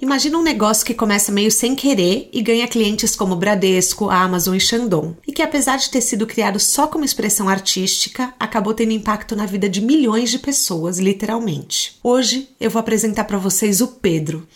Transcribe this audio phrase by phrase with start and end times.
[0.00, 4.60] Imagina um negócio que começa meio sem querer e ganha clientes como Bradesco, Amazon e
[4.60, 9.34] Shandong, e que apesar de ter sido criado só como expressão artística, acabou tendo impacto
[9.34, 11.98] na vida de milhões de pessoas, literalmente.
[12.00, 14.46] Hoje eu vou apresentar para vocês o Pedro,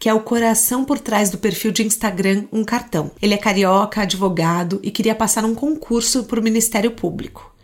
[0.00, 3.12] que é o coração por trás do perfil de Instagram Um Cartão.
[3.22, 7.54] Ele é carioca, advogado e queria passar um concurso para o Ministério Público.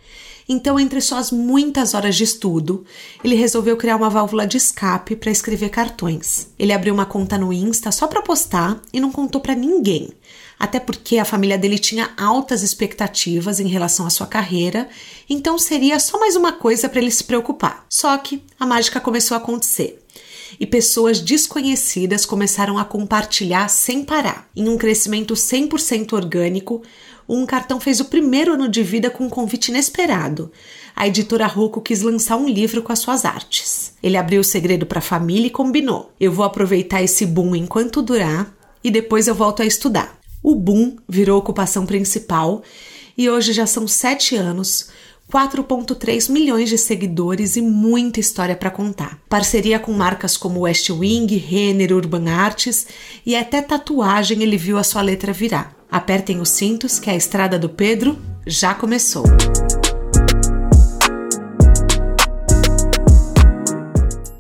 [0.49, 2.85] Então, entre suas muitas horas de estudo,
[3.23, 6.49] ele resolveu criar uma válvula de escape para escrever cartões.
[6.59, 10.11] Ele abriu uma conta no Insta só para postar e não contou para ninguém.
[10.59, 14.89] Até porque a família dele tinha altas expectativas em relação à sua carreira,
[15.29, 17.85] então seria só mais uma coisa para ele se preocupar.
[17.89, 20.05] Só que a mágica começou a acontecer
[20.59, 24.49] e pessoas desconhecidas começaram a compartilhar sem parar.
[24.55, 26.83] Em um crescimento 100% orgânico,
[27.29, 30.51] um cartão fez o primeiro ano de vida com um convite inesperado.
[30.95, 33.95] A editora Rocco quis lançar um livro com as suas artes.
[34.03, 38.03] Ele abriu o segredo para a família e combinou: eu vou aproveitar esse boom enquanto
[38.03, 40.19] durar e depois eu volto a estudar.
[40.43, 42.63] O boom virou ocupação principal
[43.17, 44.91] e hoje já são sete anos
[45.33, 49.19] 4,3 milhões de seguidores e muita história para contar.
[49.29, 52.87] Parceria com marcas como West Wing, Renner, Urban Arts
[53.25, 55.75] e até tatuagem ele viu a sua letra virar.
[55.95, 59.23] Apertem os cintos que a estrada do Pedro já começou.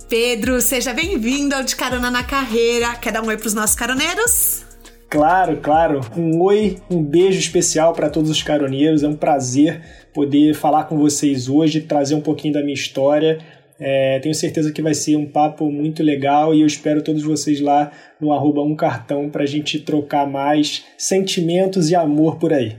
[0.09, 2.97] Pedro, seja bem-vindo ao De Carona na Carreira.
[2.97, 4.65] Quer dar um oi para os nossos caroneiros?
[5.09, 6.01] Claro, claro.
[6.17, 9.05] Um oi, um beijo especial para todos os caroneiros.
[9.05, 9.81] É um prazer
[10.13, 13.39] poder falar com vocês hoje, trazer um pouquinho da minha história.
[13.79, 17.61] É, tenho certeza que vai ser um papo muito legal e eu espero todos vocês
[17.61, 17.91] lá
[18.21, 22.77] no arroba um cartão para a gente trocar mais sentimentos e amor por aí.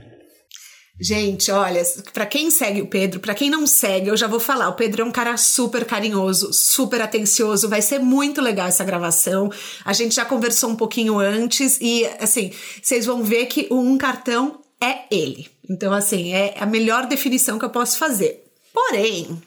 [0.98, 1.82] Gente, olha,
[2.14, 4.68] para quem segue o Pedro, para quem não segue, eu já vou falar.
[4.70, 7.68] O Pedro é um cara super carinhoso, super atencioso.
[7.68, 9.50] Vai ser muito legal essa gravação.
[9.84, 12.50] A gente já conversou um pouquinho antes e, assim,
[12.82, 15.48] vocês vão ver que o um cartão é ele.
[15.68, 18.44] Então, assim, é a melhor definição que eu posso fazer.
[18.72, 19.38] Porém,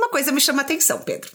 [0.00, 1.30] uma coisa me chama atenção, Pedro.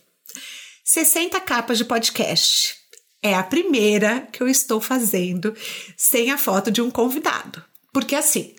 [0.83, 2.75] 60 capas de podcast.
[3.21, 5.55] É a primeira que eu estou fazendo
[5.97, 7.63] sem a foto de um convidado.
[7.91, 8.55] Porque assim,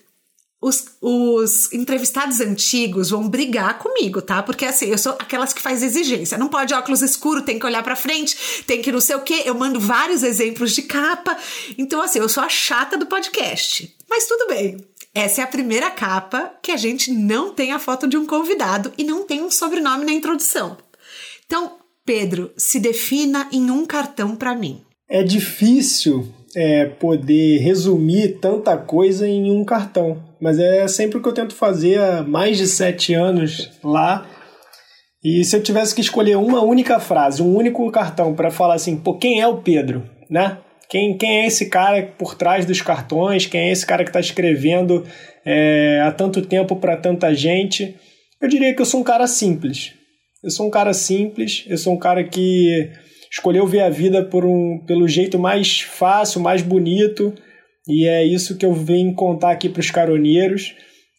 [0.59, 4.41] os, os, entrevistados antigos vão brigar comigo, tá?
[4.41, 6.37] Porque assim, eu sou aquelas que faz exigência.
[6.37, 9.43] Não pode óculos escuro, tem que olhar para frente, tem que não sei o quê.
[9.45, 11.37] Eu mando vários exemplos de capa.
[11.77, 13.95] Então, assim, eu sou a chata do podcast.
[14.09, 14.77] Mas tudo bem.
[15.13, 18.91] Essa é a primeira capa que a gente não tem a foto de um convidado
[18.97, 20.77] e não tem um sobrenome na introdução.
[21.45, 24.81] Então, Pedro, se defina em um cartão para mim.
[25.09, 31.27] É difícil é, poder resumir tanta coisa em um cartão, mas é sempre o que
[31.27, 34.25] eu tento fazer há mais de sete anos lá.
[35.23, 38.97] E se eu tivesse que escolher uma única frase, um único cartão para falar assim,
[38.97, 40.59] pô, quem é o Pedro, né?
[40.89, 43.45] Quem, quem é esse cara por trás dos cartões?
[43.45, 45.05] Quem é esse cara que está escrevendo
[45.45, 47.95] é, há tanto tempo para tanta gente?
[48.41, 49.93] Eu diria que eu sou um cara simples.
[50.43, 52.89] Eu sou um cara simples, eu sou um cara que
[53.31, 57.33] escolheu ver a vida por um, pelo jeito mais fácil, mais bonito,
[57.87, 60.75] e é isso que eu venho contar aqui para os caroneiros.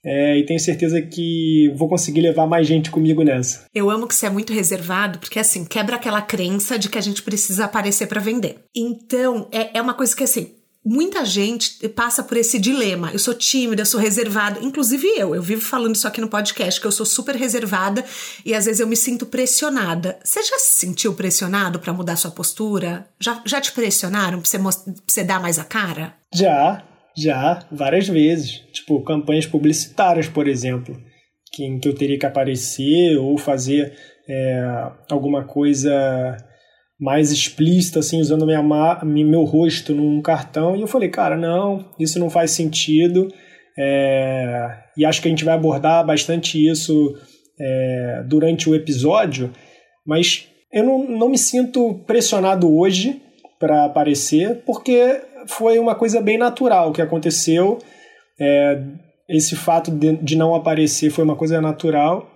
[0.08, 3.66] É, e tenho certeza que vou conseguir levar mais gente comigo nessa.
[3.74, 7.02] Eu amo que você é muito reservado, porque assim, quebra aquela crença de que a
[7.02, 8.64] gente precisa aparecer para vender.
[8.74, 13.10] Então, é, é uma coisa que assim, muita gente passa por esse dilema.
[13.12, 15.34] Eu sou tímida, eu sou reservada, inclusive eu.
[15.34, 18.02] Eu vivo falando isso aqui no podcast, que eu sou super reservada
[18.46, 20.18] e às vezes eu me sinto pressionada.
[20.24, 23.06] Você já se sentiu pressionado para mudar sua postura?
[23.20, 26.14] Já, já te pressionaram para você, pra você dar mais a cara?
[26.32, 26.82] Já,
[27.20, 28.62] já, várias vezes.
[28.72, 30.96] Tipo, campanhas publicitárias, por exemplo,
[31.52, 33.92] que, em que eu teria que aparecer ou fazer
[34.28, 36.36] é, alguma coisa
[37.00, 38.62] mais explícita, assim, usando minha,
[39.24, 40.76] meu rosto num cartão.
[40.76, 43.28] E eu falei, cara, não, isso não faz sentido.
[43.78, 47.14] É, e acho que a gente vai abordar bastante isso
[47.60, 49.52] é, durante o episódio,
[50.04, 53.22] mas eu não, não me sinto pressionado hoje
[53.58, 57.78] para aparecer, porque foi uma coisa bem natural que aconteceu.
[58.40, 58.82] É,
[59.28, 62.30] esse fato de, de não aparecer foi uma coisa natural.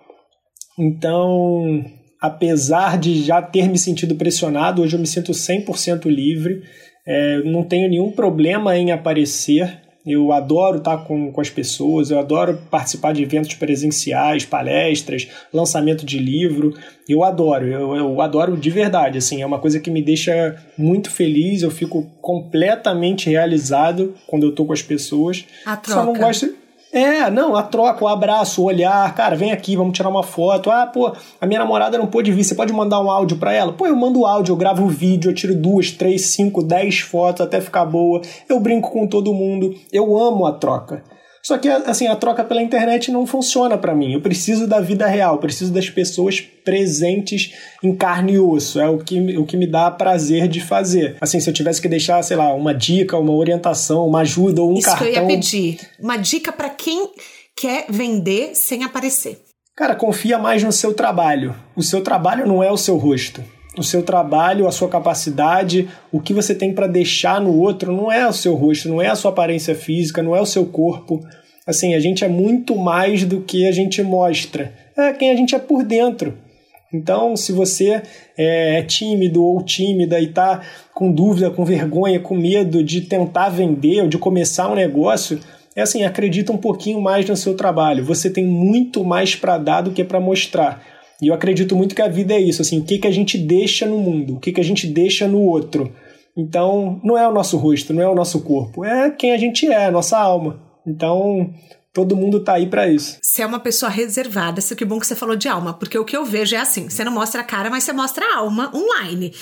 [0.79, 1.85] Então,
[2.21, 6.63] apesar de já ter me sentido pressionado, hoje eu me sinto 100% livre,
[7.07, 9.82] é, não tenho nenhum problema em aparecer.
[10.05, 16.05] Eu adoro estar com, com as pessoas, eu adoro participar de eventos presenciais, palestras, lançamento
[16.05, 16.75] de livro.
[17.09, 19.19] Eu adoro, eu, eu adoro de verdade.
[19.19, 24.51] Assim, é uma coisa que me deixa muito feliz, eu fico completamente realizado quando eu
[24.51, 25.45] estou com as pessoas.
[25.65, 26.01] A troca.
[26.01, 26.62] Só não gosto
[26.93, 30.71] é, não, a troca, o abraço, o olhar, cara, vem aqui, vamos tirar uma foto.
[30.71, 31.11] Ah, pô,
[31.41, 33.73] a minha namorada não pôde vir, você pode mandar um áudio para ela?
[33.73, 37.01] Pô, eu mando o áudio, eu gravo o vídeo, eu tiro duas, três, cinco, dez
[37.01, 38.21] fotos até ficar boa.
[38.47, 41.03] Eu brinco com todo mundo, eu amo a troca.
[41.45, 44.13] Só que assim, a troca pela internet não funciona para mim.
[44.13, 47.53] Eu preciso da vida real, preciso das pessoas presentes
[47.83, 48.81] em carne e osso.
[48.81, 51.17] É o que, o que me dá prazer de fazer.
[51.21, 54.71] Assim, se eu tivesse que deixar, sei lá, uma dica, uma orientação, uma ajuda ou
[54.71, 55.09] um Isso cartão.
[55.09, 55.81] Isso que eu ia pedir.
[55.99, 57.11] Uma dica para quem
[57.57, 59.41] quer vender sem aparecer.
[59.77, 61.57] Cara, confia mais no seu trabalho.
[61.75, 63.43] O seu trabalho não é o seu rosto
[63.77, 68.13] o seu trabalho, a sua capacidade, o que você tem para deixar no outro não
[68.13, 71.21] é o seu rosto, não é a sua aparência física, não é o seu corpo.
[71.67, 74.73] Assim, a gente é muito mais do que a gente mostra.
[74.97, 76.37] É quem a gente é por dentro.
[76.93, 78.03] Então, se você
[78.37, 80.61] é, é tímido ou tímida e está
[80.93, 85.41] com dúvida, com vergonha, com medo de tentar vender ou de começar um negócio,
[85.75, 88.05] é assim, acredita um pouquinho mais no seu trabalho.
[88.05, 90.83] Você tem muito mais para dar do que para mostrar.
[91.23, 93.39] E eu acredito muito que a vida é isso, assim, o que, que a gente
[93.39, 95.95] deixa no mundo, o que, que a gente deixa no outro.
[96.37, 99.71] Então, não é o nosso rosto, não é o nosso corpo, é quem a gente
[99.71, 100.61] é, a nossa alma.
[100.85, 101.55] Então,
[101.93, 103.19] todo mundo tá aí para isso.
[103.23, 106.17] Você é uma pessoa reservada, que bom que você falou de alma, porque o que
[106.17, 109.33] eu vejo é assim, você não mostra a cara, mas você mostra a alma online.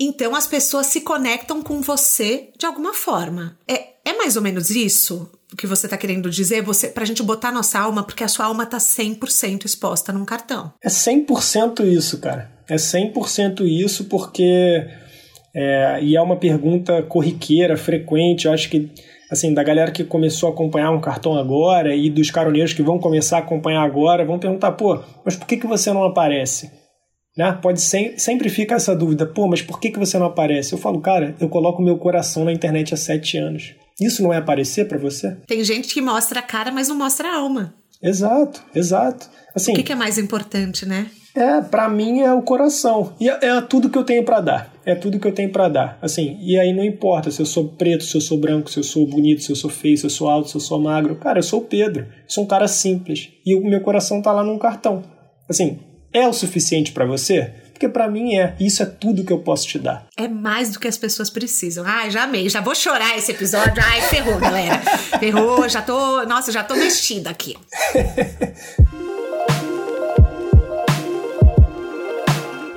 [0.00, 3.58] Então as pessoas se conectam com você de alguma forma.
[3.68, 6.62] É, é mais ou menos isso que você está querendo dizer?
[6.62, 10.72] Você, pra gente botar nossa alma, porque a sua alma tá 100% exposta num cartão.
[10.82, 12.50] É 100% isso, cara.
[12.68, 14.86] É 100% isso porque...
[15.54, 18.46] É, e é uma pergunta corriqueira, frequente.
[18.46, 18.90] Eu acho que
[19.30, 22.98] assim, da galera que começou a acompanhar um cartão agora e dos caroneiros que vão
[22.98, 26.70] começar a acompanhar agora, vão perguntar, pô, mas por que, que você não aparece?
[27.36, 27.56] Né?
[27.62, 30.72] Pode sem, sempre fica essa dúvida, pô, mas por que, que você não aparece?
[30.72, 33.74] Eu falo, cara, eu coloco meu coração na internet há sete anos.
[34.00, 35.36] Isso não é aparecer para você?
[35.46, 37.74] Tem gente que mostra a cara, mas não mostra a alma.
[38.02, 39.28] Exato, exato.
[39.54, 41.10] Assim, o que, que é mais importante, né?
[41.34, 43.12] É, para mim é o coração.
[43.20, 44.72] E é, é tudo que eu tenho para dar.
[44.84, 45.98] É tudo que eu tenho para dar.
[46.00, 48.82] Assim, e aí não importa se eu sou preto, se eu sou branco, se eu
[48.82, 51.16] sou bonito, se eu sou feio, se eu sou alto, se eu sou magro.
[51.16, 52.06] Cara, eu sou o Pedro.
[52.26, 53.30] Sou um cara simples.
[53.44, 55.02] E o meu coração tá lá num cartão.
[55.48, 55.78] Assim,
[56.12, 57.52] é o suficiente para você?
[57.78, 60.04] Porque para mim é, isso é tudo que eu posso te dar.
[60.16, 61.84] É mais do que as pessoas precisam.
[61.86, 63.80] Ai, já amei, já vou chorar esse episódio.
[63.80, 64.80] Ai, ferrou, galera.
[65.20, 67.56] Ferrou, já tô, nossa, já tô mexida aqui.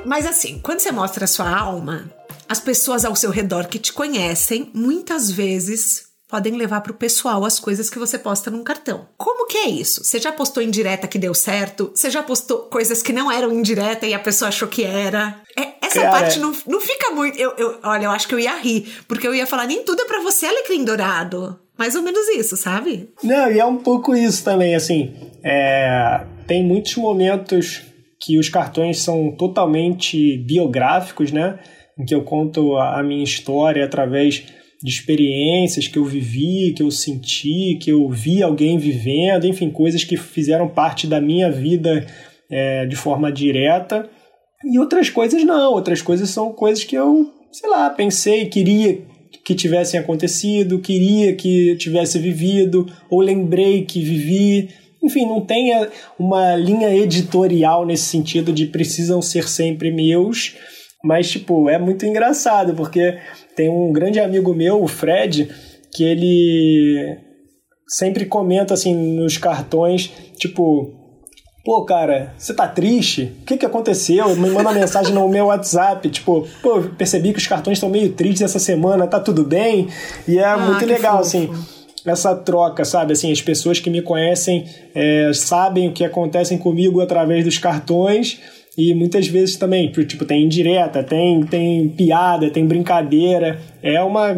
[0.06, 2.06] Mas assim, quando você mostra a sua alma,
[2.48, 7.44] as pessoas ao seu redor que te conhecem, muitas vezes podem levar para o pessoal
[7.44, 9.06] as coisas que você posta num cartão.
[9.18, 10.02] Como que é isso?
[10.06, 11.92] Você já postou indireta que deu certo?
[11.94, 15.42] Você já postou coisas que não eram indireta e a pessoa achou que era?
[15.60, 17.38] É, essa Cara, parte não, não fica muito.
[17.38, 20.04] Eu, eu, olha, eu acho que eu ia rir, porque eu ia falar, nem tudo
[20.04, 21.60] é para você, Alecrim Dourado.
[21.78, 23.10] Mais ou menos isso, sabe?
[23.22, 25.14] Não, e é um pouco isso também, assim.
[25.44, 27.82] É, tem muitos momentos
[28.22, 31.60] que os cartões são totalmente biográficos, né?
[32.00, 34.46] Em que eu conto a minha história através
[34.84, 40.04] de experiências que eu vivi, que eu senti, que eu vi alguém vivendo, enfim, coisas
[40.04, 42.06] que fizeram parte da minha vida
[42.50, 44.10] é, de forma direta.
[44.64, 49.00] E outras coisas não, outras coisas são coisas que eu, sei lá, pensei, queria
[49.44, 54.70] que tivessem acontecido, queria que tivesse vivido, ou lembrei que vivi.
[55.04, 55.72] Enfim, não tem
[56.18, 60.56] uma linha editorial nesse sentido de precisam ser sempre meus,
[61.04, 63.18] mas, tipo, é muito engraçado, porque
[63.56, 65.50] tem um grande amigo meu, o Fred,
[65.94, 67.18] que ele
[67.88, 70.94] sempre comenta assim nos cartões, tipo,
[71.66, 73.34] pô, cara, você tá triste?
[73.42, 74.36] O que que aconteceu?
[74.36, 78.44] Me manda mensagem no meu WhatsApp, tipo, pô, percebi que os cartões estão meio tristes
[78.44, 79.88] essa semana, tá tudo bem?
[80.28, 81.28] E é ah, muito legal, fofo.
[81.28, 81.50] assim
[82.06, 83.14] essa troca, sabe?
[83.14, 84.66] Assim, as pessoas que me conhecem
[84.96, 88.40] é, sabem o que acontecem comigo através dos cartões
[88.78, 93.62] e muitas vezes também, tipo, tem indireta, tem, tem piada, tem brincadeira.
[93.84, 94.30] É uma,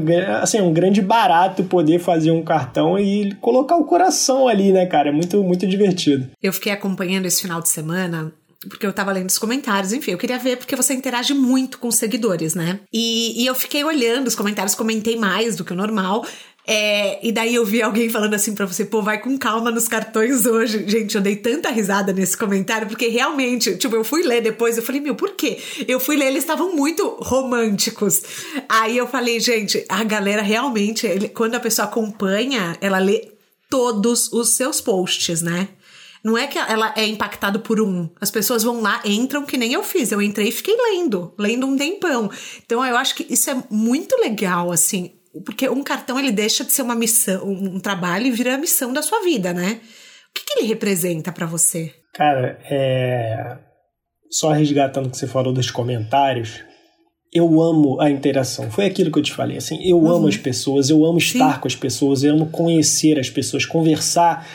[0.41, 5.09] assim, um grande barato poder fazer um cartão e colocar o coração ali, né, cara?
[5.09, 6.27] É muito, muito divertido.
[6.41, 8.33] Eu fiquei acompanhando esse final de semana
[8.69, 11.87] porque eu tava lendo os comentários, enfim, eu queria ver porque você interage muito com
[11.87, 12.79] os seguidores, né?
[12.91, 16.25] E, e eu fiquei olhando os comentários, comentei mais do que o normal,
[16.65, 19.87] É, e daí eu vi alguém falando assim pra você, pô, vai com calma nos
[19.87, 20.87] cartões hoje.
[20.87, 24.83] Gente, eu dei tanta risada nesse comentário, porque realmente, tipo, eu fui ler depois, eu
[24.83, 25.57] falei, meu, por quê?
[25.87, 28.21] Eu fui ler, eles estavam muito românticos.
[28.69, 33.33] Aí eu falei, gente, a galera realmente, ele, quando a pessoa acompanha, ela lê
[33.69, 35.67] todos os seus posts, né?
[36.23, 38.09] Não é que ela é impactada por um.
[38.21, 40.09] As pessoas vão lá, entram que nem eu fiz.
[40.09, 42.31] Eu entrei e fiquei lendo, lendo um tempão.
[42.65, 45.11] Então eu acho que isso é muito legal, assim
[45.45, 48.93] porque um cartão ele deixa de ser uma missão, um trabalho e vira a missão
[48.93, 49.79] da sua vida, né?
[50.29, 51.93] O que, que ele representa para você?
[52.13, 53.57] Cara, é...
[54.29, 56.63] só resgatando o que você falou dos comentários,
[57.33, 58.69] eu amo a interação.
[58.69, 59.57] Foi aquilo que eu te falei.
[59.57, 60.09] Assim, eu uhum.
[60.09, 61.59] amo as pessoas, eu amo estar Sim.
[61.59, 64.47] com as pessoas, eu amo conhecer as pessoas, conversar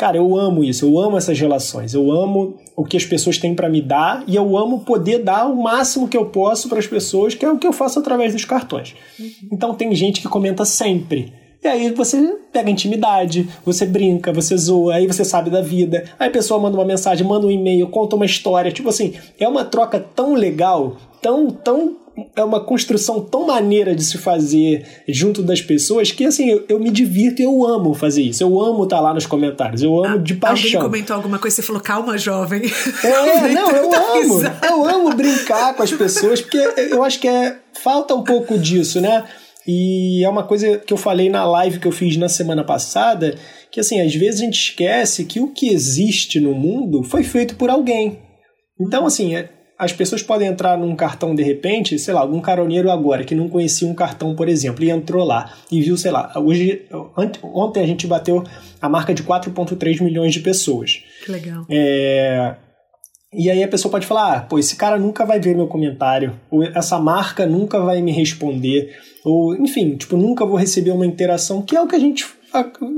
[0.00, 3.54] Cara, eu amo isso, eu amo essas relações, eu amo o que as pessoas têm
[3.54, 6.86] para me dar e eu amo poder dar o máximo que eu posso para as
[6.86, 8.94] pessoas, que é o que eu faço através dos cartões.
[9.18, 9.30] Uhum.
[9.52, 11.34] Então tem gente que comenta sempre.
[11.62, 12.16] E aí você
[12.50, 16.04] pega intimidade, você brinca, você zoa, aí você sabe da vida.
[16.18, 18.72] Aí a pessoa manda uma mensagem, manda um e-mail, conta uma história.
[18.72, 21.98] Tipo assim, é uma troca tão legal, tão, tão
[22.36, 26.80] é uma construção tão maneira de se fazer junto das pessoas que assim, eu, eu
[26.80, 28.42] me divirto e eu amo fazer isso.
[28.42, 29.82] Eu amo estar tá lá nos comentários.
[29.82, 30.80] Eu amo ah, de paixão.
[30.80, 32.62] Alguém comentou alguma coisa, você falou, calma, jovem.
[33.04, 34.36] É, não, eu amo.
[34.36, 34.66] Risada.
[34.66, 36.58] Eu amo brincar com as pessoas, porque
[36.90, 39.24] eu acho que é, falta um pouco disso, né?
[39.66, 43.36] E é uma coisa que eu falei na live que eu fiz na semana passada,
[43.70, 47.54] que assim, às vezes a gente esquece que o que existe no mundo foi feito
[47.56, 48.18] por alguém.
[48.80, 49.50] Então, assim, é,
[49.80, 53.48] as pessoas podem entrar num cartão de repente, sei lá, algum caroneiro agora que não
[53.48, 56.82] conhecia um cartão, por exemplo, e entrou lá e viu, sei lá, hoje,
[57.42, 58.44] ontem a gente bateu
[58.78, 61.02] a marca de 4,3 milhões de pessoas.
[61.24, 61.64] Que legal.
[61.70, 62.56] É,
[63.32, 66.38] e aí a pessoa pode falar, ah, pô, esse cara nunca vai ver meu comentário,
[66.50, 68.94] ou essa marca nunca vai me responder,
[69.24, 72.26] ou enfim, tipo, nunca vou receber uma interação, que é o que a gente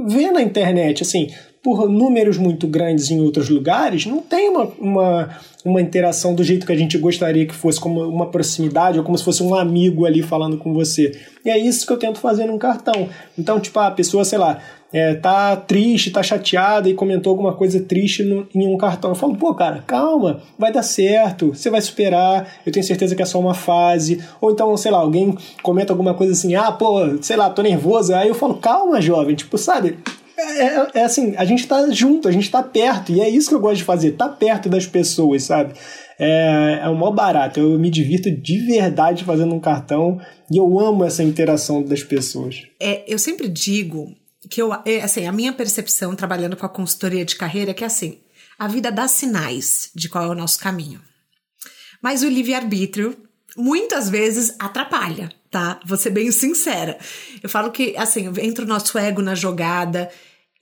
[0.09, 1.31] vê na internet, assim,
[1.63, 5.29] por números muito grandes em outros lugares, não tem uma, uma,
[5.65, 9.17] uma interação do jeito que a gente gostaria que fosse, como uma proximidade, ou como
[9.17, 11.17] se fosse um amigo ali falando com você.
[11.45, 13.09] E é isso que eu tento fazer num cartão.
[13.39, 14.61] Então, tipo, a pessoa, sei lá,
[14.93, 19.13] é, tá triste, tá chateada e comentou alguma coisa triste no, em um cartão.
[19.13, 23.23] Eu falo, pô, cara, calma, vai dar certo, você vai superar, eu tenho certeza que
[23.23, 24.21] é só uma fase.
[24.41, 28.19] Ou então, sei lá, alguém comenta alguma coisa assim, ah, pô, sei lá, tô nervosa.
[28.19, 29.97] Aí eu falo, calma, jovem, tipo, sabe,
[30.37, 33.49] é, é, é, assim, a gente tá junto, a gente tá perto, e é isso
[33.49, 35.75] que eu gosto de fazer, tá perto das pessoas, sabe?
[36.19, 40.21] É, é o maior barato, eu me divirto de verdade fazendo um cartão
[40.51, 42.63] e eu amo essa interação das pessoas.
[42.81, 44.15] É, eu sempre digo
[44.49, 47.85] que eu, é, assim, a minha percepção trabalhando com a consultoria de carreira é que
[47.85, 48.21] assim,
[48.59, 51.01] a vida dá sinais de qual é o nosso caminho.
[52.03, 53.17] Mas o livre-arbítrio
[53.57, 55.79] muitas vezes atrapalha, tá?
[55.87, 56.99] Vou ser bem sincera.
[57.43, 60.11] Eu falo que, assim, entra o nosso ego na jogada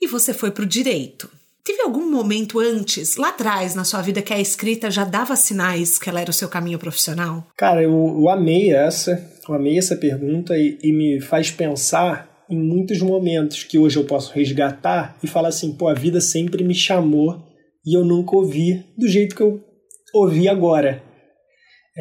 [0.03, 1.31] e você foi pro direito.
[1.65, 5.99] Teve algum momento antes, lá atrás, na sua vida, que a escrita já dava sinais
[5.99, 7.47] que ela era o seu caminho profissional?
[7.57, 12.59] Cara, eu, eu amei essa, eu amei essa pergunta e, e me faz pensar em
[12.59, 16.75] muitos momentos que hoje eu posso resgatar e falar assim, pô, a vida sempre me
[16.75, 17.47] chamou
[17.87, 19.61] e eu nunca ouvi do jeito que eu
[20.13, 21.10] ouvi agora.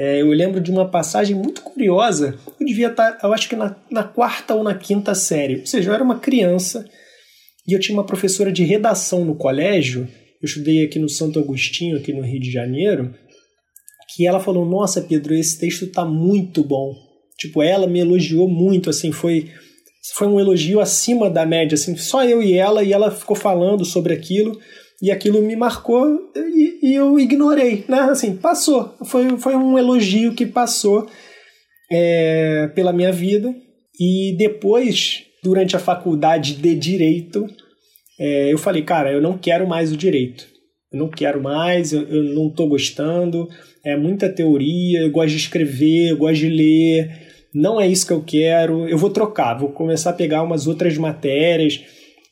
[0.02, 2.40] É, eu lembro de uma passagem muito curiosa.
[2.58, 5.60] Eu devia estar, eu acho que na, na quarta ou na quinta série.
[5.60, 6.90] Ou seja, eu era uma criança
[7.68, 10.08] e eu tinha uma professora de redação no colégio.
[10.42, 13.14] Eu estudei aqui no Santo Agostinho, aqui no Rio de Janeiro.
[14.16, 16.96] Que ela falou: Nossa, Pedro, esse texto está muito bom.
[17.38, 19.52] Tipo, ela me elogiou muito, assim, foi
[20.16, 23.84] foi um elogio acima da média, assim, só eu e ela, e ela ficou falando
[23.84, 24.58] sobre aquilo
[25.02, 28.00] e aquilo me marcou e, e, eu ignorei, né?
[28.02, 28.96] Assim, passou.
[29.06, 31.08] Foi, foi um elogio que passou
[31.90, 33.54] é, pela minha vida.
[34.00, 37.48] E depois, durante a faculdade de Direito,
[38.20, 40.46] é, eu falei, cara, eu não quero mais o direito.
[40.92, 43.48] Eu não quero mais, eu, eu não estou gostando.
[43.86, 47.28] É muita teoria, eu gosto de escrever, eu gosto de ler.
[47.54, 48.88] Não é isso que eu quero.
[48.88, 51.82] Eu vou trocar, vou começar a pegar umas outras matérias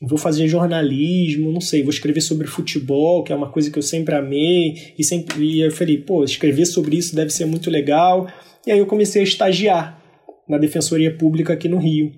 [0.00, 3.82] vou fazer jornalismo, não sei, vou escrever sobre futebol, que é uma coisa que eu
[3.82, 8.28] sempre amei, e sempre e eu falei, pô, escrever sobre isso deve ser muito legal.
[8.66, 10.00] E aí eu comecei a estagiar
[10.48, 12.12] na Defensoria Pública aqui no Rio.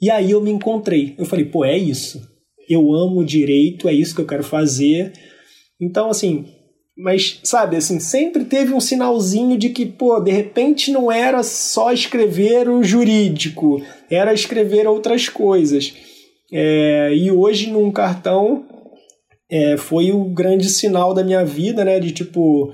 [0.00, 1.14] E aí eu me encontrei.
[1.16, 2.20] Eu falei, pô, é isso.
[2.68, 5.12] Eu amo o direito, é isso que eu quero fazer.
[5.80, 6.46] Então, assim,
[6.96, 11.92] mas sabe, assim, sempre teve um sinalzinho de que, pô, de repente não era só
[11.92, 15.94] escrever o jurídico, era escrever outras coisas.
[16.54, 18.64] É, e hoje, num cartão,
[19.50, 21.98] é, foi o grande sinal da minha vida, né?
[21.98, 22.72] De tipo,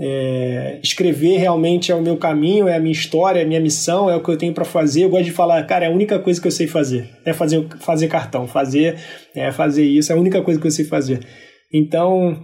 [0.00, 4.10] é, escrever realmente é o meu caminho, é a minha história, é a minha missão,
[4.10, 5.04] é o que eu tenho para fazer.
[5.04, 7.64] Eu gosto de falar, cara, é a única coisa que eu sei fazer é fazer,
[7.78, 8.96] fazer cartão, fazer,
[9.32, 11.20] é fazer isso, é a única coisa que eu sei fazer.
[11.72, 12.36] Então,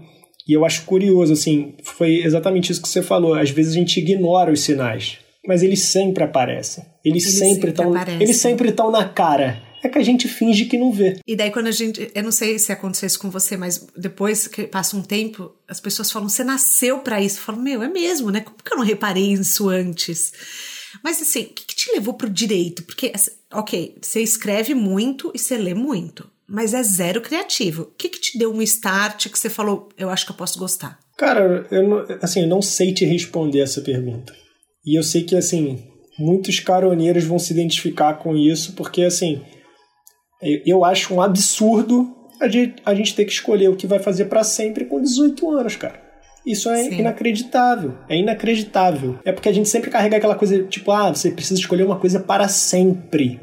[0.47, 3.35] e eu acho curioso, assim, foi exatamente isso que você falou.
[3.35, 6.85] Às vezes a gente ignora os sinais, mas eles sempre aparecem.
[7.05, 10.79] Eles, eles sempre estão, eles sempre estão na cara é que a gente finge que
[10.79, 11.19] não vê.
[11.27, 14.47] E daí quando a gente, eu não sei se aconteceu isso com você, mas depois
[14.47, 17.39] que passa um tempo, as pessoas falam, você nasceu para isso.
[17.39, 18.41] Eu falo, meu, é mesmo, né?
[18.41, 20.33] Como que eu não reparei isso antes?
[21.03, 22.83] Mas assim, o que, que te levou pro direito?
[22.83, 27.83] Porque, assim, ok, você escreve muito e você lê muito, mas é zero criativo.
[27.83, 30.59] O que, que te deu um start que você falou, eu acho que eu posso
[30.59, 30.99] gostar?
[31.17, 34.35] Cara, eu não, assim, eu não sei te responder essa pergunta.
[34.85, 35.83] E eu sei que, assim,
[36.19, 39.43] muitos caroneiros vão se identificar com isso, porque, assim,
[40.41, 44.27] eu acho um absurdo a gente, a gente ter que escolher o que vai fazer
[44.27, 46.07] para sempre com 18 anos, cara.
[46.45, 46.99] Isso é Sim.
[46.99, 47.95] inacreditável.
[48.09, 49.19] É inacreditável.
[49.25, 52.21] É porque a gente sempre carrega aquela coisa, tipo, ah, você precisa escolher uma coisa
[52.21, 53.41] para sempre.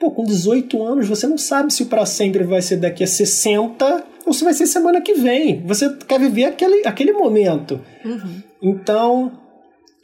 [0.00, 3.06] Pô, com 18 anos você não sabe se o para sempre vai ser daqui a
[3.06, 5.62] 60 ou se vai ser semana que vem.
[5.66, 7.80] Você quer viver aquele, aquele momento.
[8.04, 8.42] Uhum.
[8.62, 9.32] Então,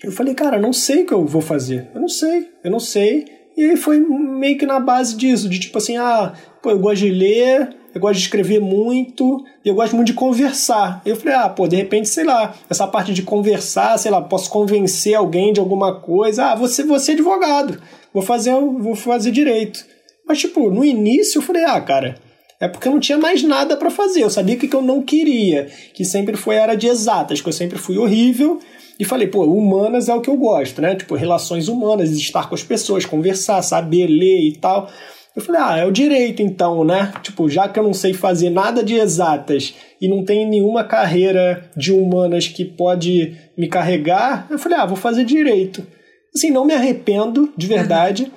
[0.02, 1.88] eu falei, cara, não sei o que eu vou fazer.
[1.94, 3.24] Eu não sei, eu não sei.
[3.56, 6.32] E foi meio que na base disso, de tipo assim, ah,
[6.62, 10.14] pô, eu gosto de ler, eu gosto de escrever muito, e eu gosto muito de
[10.14, 11.02] conversar.
[11.04, 14.48] Eu falei, ah, pô, de repente, sei lá, essa parte de conversar, sei lá, posso
[14.48, 16.46] convencer alguém de alguma coisa.
[16.46, 17.80] Ah, você, você é advogado,
[18.12, 19.84] vou fazer, vou fazer direito.
[20.26, 22.14] Mas, tipo, no início eu falei, ah, cara,
[22.58, 24.22] é porque eu não tinha mais nada para fazer.
[24.22, 27.48] Eu sabia que, que eu não queria, que sempre foi a área de exatas, que
[27.48, 28.60] eu sempre fui horrível
[29.02, 30.94] e falei, pô, humanas é o que eu gosto, né?
[30.94, 34.88] Tipo, relações humanas, estar com as pessoas, conversar, saber ler e tal.
[35.34, 37.12] Eu falei, ah, é o direito então, né?
[37.20, 41.68] Tipo, já que eu não sei fazer nada de exatas e não tenho nenhuma carreira
[41.76, 45.84] de humanas que pode me carregar, eu falei, ah, vou fazer direito.
[46.32, 48.30] Assim, não me arrependo, de verdade.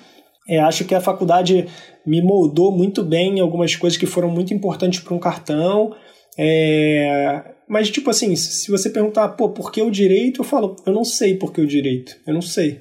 [0.49, 1.67] É, acho que a faculdade
[2.03, 5.93] me moldou muito bem em algumas coisas que foram muito importantes para um cartão.
[6.35, 10.41] É, mas, tipo assim, se você perguntar, pô, por que o direito?
[10.41, 12.15] Eu falo, eu não sei por que o direito.
[12.25, 12.79] Eu não sei.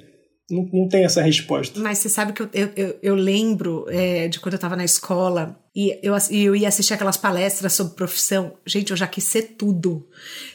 [0.50, 1.80] Não, não tem essa resposta.
[1.80, 5.58] Mas você sabe que eu, eu, eu lembro é, de quando eu estava na escola
[5.74, 8.52] e eu, eu ia assistir aquelas palestras sobre profissão.
[8.66, 10.06] Gente, eu já quis ser tudo.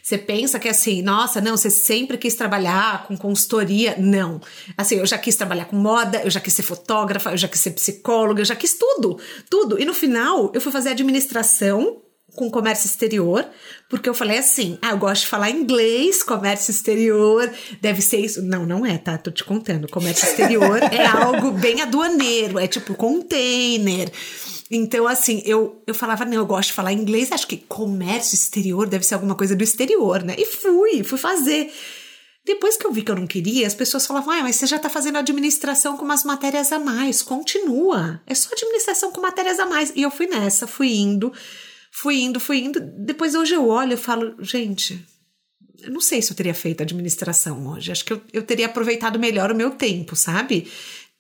[0.04, 3.96] Você pensa que assim, nossa, não, você sempre quis trabalhar com consultoria.
[3.98, 4.40] Não.
[4.78, 7.60] Assim, eu já quis trabalhar com moda, eu já quis ser fotógrafa, eu já quis
[7.60, 9.20] ser psicóloga, eu já quis tudo.
[9.50, 9.82] Tudo.
[9.82, 12.00] E no final, eu fui fazer administração
[12.40, 13.46] com comércio exterior,
[13.90, 18.42] porque eu falei assim: ah, eu gosto de falar inglês, comércio exterior, deve ser isso.
[18.42, 19.18] Não, não é, tá?
[19.18, 19.90] Tô te contando.
[19.90, 24.10] Comércio exterior é algo bem aduaneiro, é tipo container.
[24.72, 28.88] Então, assim, eu, eu falava, não, eu gosto de falar inglês, acho que comércio exterior
[28.88, 30.36] deve ser alguma coisa do exterior, né?
[30.38, 31.74] E fui, fui fazer.
[32.46, 34.80] Depois que eu vi que eu não queria, as pessoas falavam, ah, mas você já
[34.80, 38.22] tá fazendo administração com umas matérias a mais, continua.
[38.26, 39.92] É só administração com matérias a mais.
[39.94, 41.34] E eu fui nessa, fui indo.
[42.02, 42.80] Fui indo, fui indo.
[42.80, 45.06] Depois hoje eu olho e falo, gente,
[45.82, 47.92] eu não sei se eu teria feito administração hoje.
[47.92, 50.72] Acho que eu, eu teria aproveitado melhor o meu tempo, sabe?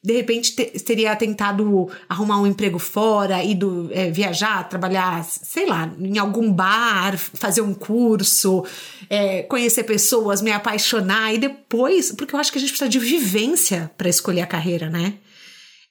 [0.01, 5.93] De repente te, teria tentado arrumar um emprego fora, ido é, viajar, trabalhar, sei lá,
[5.99, 8.63] em algum bar, fazer um curso,
[9.09, 12.99] é, conhecer pessoas, me apaixonar e depois, porque eu acho que a gente precisa de
[12.99, 15.15] vivência para escolher a carreira, né?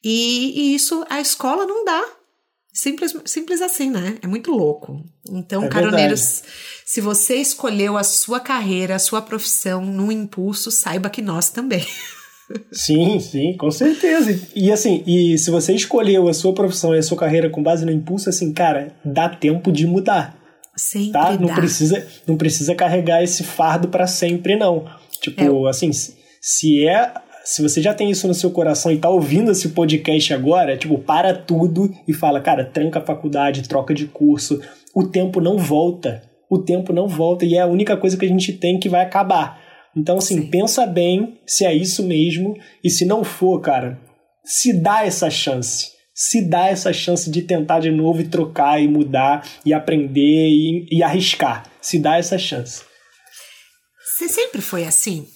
[0.03, 2.18] E, e isso a escola não dá.
[2.79, 4.19] Simples, simples assim, né?
[4.23, 5.05] É muito louco.
[5.29, 6.53] Então, é caroneiros, verdade.
[6.87, 11.85] se você escolheu a sua carreira, a sua profissão num impulso, saiba que nós também.
[12.73, 14.41] Sim, sim, com certeza.
[14.55, 17.85] E assim, e se você escolheu a sua profissão e a sua carreira com base
[17.85, 20.35] no impulso, assim, cara, dá tempo de mudar.
[20.75, 21.33] Sempre tá?
[21.33, 21.39] Dá.
[21.39, 24.87] Não precisa, não precisa carregar esse fardo para sempre não.
[25.21, 25.71] Tipo, é.
[25.71, 25.91] assim,
[26.41, 27.13] se é
[27.49, 30.99] se você já tem isso no seu coração e tá ouvindo esse podcast agora, tipo,
[30.99, 34.61] para tudo e fala, cara, tranca a faculdade, troca de curso.
[34.95, 36.23] O tempo não volta.
[36.51, 39.01] O tempo não volta e é a única coisa que a gente tem que vai
[39.01, 39.59] acabar.
[39.97, 40.51] Então, assim, Sim.
[40.51, 43.99] pensa bem se é isso mesmo e se não for, cara,
[44.45, 45.93] se dá essa chance.
[46.15, 50.87] Se dá essa chance de tentar de novo e trocar e mudar e aprender e,
[50.99, 51.65] e arriscar.
[51.81, 52.83] Se dá essa chance.
[54.19, 55.27] Você sempre foi assim?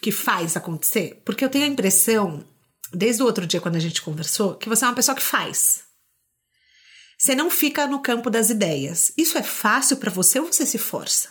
[0.00, 1.22] Que faz acontecer?
[1.24, 2.44] Porque eu tenho a impressão,
[2.92, 5.84] desde o outro dia quando a gente conversou, que você é uma pessoa que faz.
[7.18, 9.12] Você não fica no campo das ideias.
[9.16, 11.28] Isso é fácil para você ou você se força?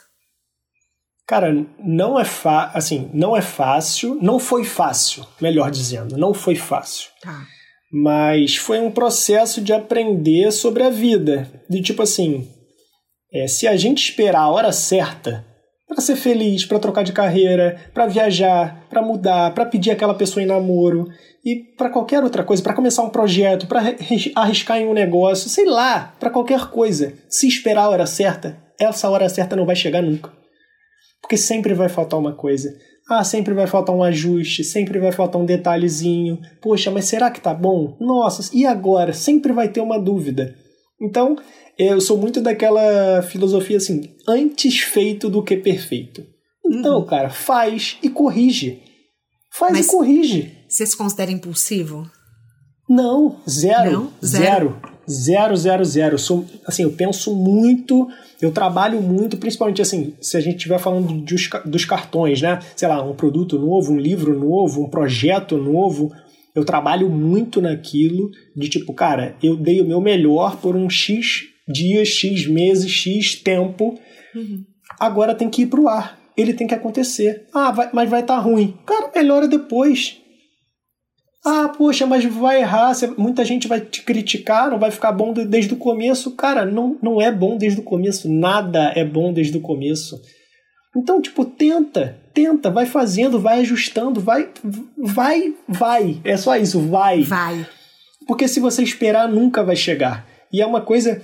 [1.27, 6.55] Cara, não é fa assim, não é fácil, não foi fácil, melhor dizendo, não foi
[6.55, 7.09] fácil.
[7.21, 7.45] Tá.
[7.91, 11.63] Mas foi um processo de aprender sobre a vida.
[11.69, 12.51] De tipo assim,
[13.31, 15.45] é, se a gente esperar a hora certa,
[15.93, 20.43] para ser feliz, para trocar de carreira, para viajar, para mudar, para pedir aquela pessoa
[20.43, 21.07] em namoro
[21.45, 23.95] e para qualquer outra coisa, para começar um projeto, para
[24.35, 27.13] arriscar em um negócio, sei lá, para qualquer coisa.
[27.29, 30.31] Se esperar a hora certa, essa hora certa não vai chegar nunca.
[31.21, 32.73] Porque sempre vai faltar uma coisa.
[33.09, 36.39] Ah, sempre vai faltar um ajuste, sempre vai faltar um detalhezinho.
[36.61, 37.97] Poxa, mas será que tá bom?
[37.99, 39.13] Nossa, e agora?
[39.13, 40.55] Sempre vai ter uma dúvida.
[41.03, 41.35] Então,
[41.77, 46.25] eu sou muito daquela filosofia assim, antes feito do que perfeito.
[46.65, 47.05] Então, uhum.
[47.05, 48.81] cara, faz e corrige.
[49.51, 50.57] Faz Mas e corrige.
[50.67, 52.09] Você se considera impulsivo?
[52.89, 53.91] Não, zero.
[53.91, 54.13] Não?
[54.23, 54.81] Zero.
[55.09, 56.13] Zero, zero, zero.
[56.15, 58.07] Eu sou, assim, eu penso muito,
[58.41, 62.59] eu trabalho muito, principalmente assim, se a gente estiver falando dos, dos cartões, né?
[62.75, 66.11] Sei lá, um produto novo, um livro novo, um projeto novo.
[66.55, 71.45] Eu trabalho muito naquilo de tipo, cara, eu dei o meu melhor por um X
[71.67, 73.99] dias, X meses, X tempo.
[74.35, 74.63] Uhum.
[74.99, 76.19] Agora tem que ir pro ar.
[76.35, 77.47] Ele tem que acontecer.
[77.53, 78.77] Ah, vai, mas vai estar tá ruim.
[78.85, 80.19] Cara, melhora depois.
[81.45, 85.73] Ah, poxa, mas vai errar, muita gente vai te criticar, não vai ficar bom desde
[85.73, 86.31] o começo.
[86.31, 88.31] Cara, não, não é bom desde o começo.
[88.31, 90.21] Nada é bom desde o começo.
[90.95, 94.49] Então, tipo, tenta, tenta, vai fazendo, vai ajustando, vai,
[94.97, 96.21] vai, vai.
[96.23, 97.23] É só isso, vai.
[97.23, 97.67] Vai.
[98.27, 100.25] Porque se você esperar, nunca vai chegar.
[100.51, 101.21] E é uma coisa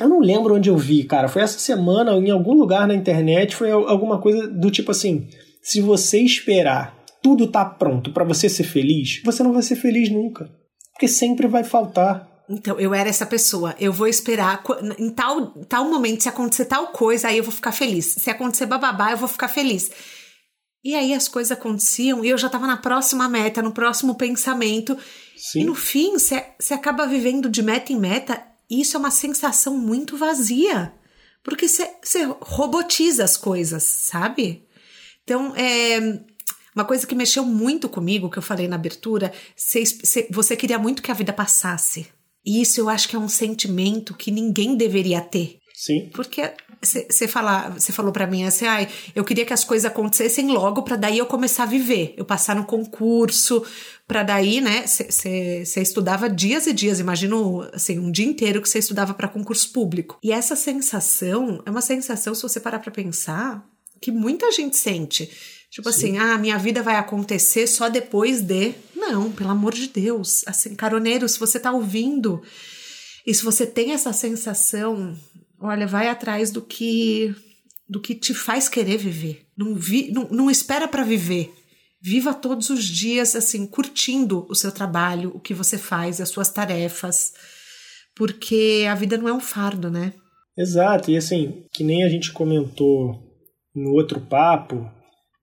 [0.00, 1.28] eu não lembro onde eu vi, cara.
[1.28, 5.26] Foi essa semana, em algum lugar na internet, foi alguma coisa do tipo assim:
[5.60, 10.08] se você esperar tudo tá pronto para você ser feliz, você não vai ser feliz
[10.08, 10.48] nunca.
[10.92, 12.27] Porque sempre vai faltar.
[12.48, 13.74] Então, eu era essa pessoa.
[13.78, 14.62] Eu vou esperar
[14.98, 18.14] em tal, tal momento, se acontecer tal coisa, aí eu vou ficar feliz.
[18.18, 19.90] Se acontecer bababá, eu vou ficar feliz.
[20.82, 24.96] E aí as coisas aconteciam e eu já tava na próxima meta, no próximo pensamento.
[25.36, 25.60] Sim.
[25.60, 30.16] E no fim, você acaba vivendo de meta em meta isso é uma sensação muito
[30.16, 30.92] vazia,
[31.42, 34.66] porque você robotiza as coisas, sabe?
[35.24, 36.20] Então, é,
[36.74, 39.32] uma coisa que mexeu muito comigo, que eu falei na abertura,
[40.30, 42.06] você queria muito que a vida passasse.
[42.48, 45.58] E isso eu acho que é um sentimento que ninguém deveria ter.
[45.74, 46.08] Sim.
[46.14, 47.28] Porque você
[47.92, 51.26] falou para mim assim, ah, eu queria que as coisas acontecessem logo para daí eu
[51.26, 53.62] começar a viver, eu passar no concurso,
[54.06, 58.78] para daí, né, você estudava dias e dias, imagino, assim, um dia inteiro que você
[58.78, 60.18] estudava para concurso público.
[60.22, 63.62] E essa sensação é uma sensação, se você parar para pensar,
[64.00, 65.30] que muita gente sente.
[65.70, 65.98] Tipo Sim.
[65.98, 68.72] assim, ah, minha vida vai acontecer só depois de.
[68.98, 70.42] Não, pelo amor de Deus.
[70.46, 72.42] Assim, caroneiro, se você tá ouvindo
[73.26, 75.16] e se você tem essa sensação,
[75.60, 77.34] olha, vai atrás do que
[77.88, 79.46] do que te faz querer viver.
[79.56, 81.50] Não, vi, não, não espera para viver.
[82.02, 86.50] Viva todos os dias assim, curtindo o seu trabalho, o que você faz, as suas
[86.50, 87.32] tarefas,
[88.14, 90.12] porque a vida não é um fardo, né?
[90.56, 93.18] Exato, e assim, que nem a gente comentou
[93.74, 94.86] no outro papo,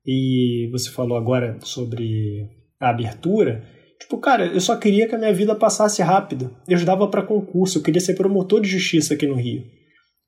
[0.05, 2.47] e você falou agora sobre
[2.79, 3.63] a abertura,
[3.99, 6.55] tipo, cara, eu só queria que a minha vida passasse rápido.
[6.67, 9.63] Eu estudava para concurso, eu queria ser promotor de justiça aqui no Rio.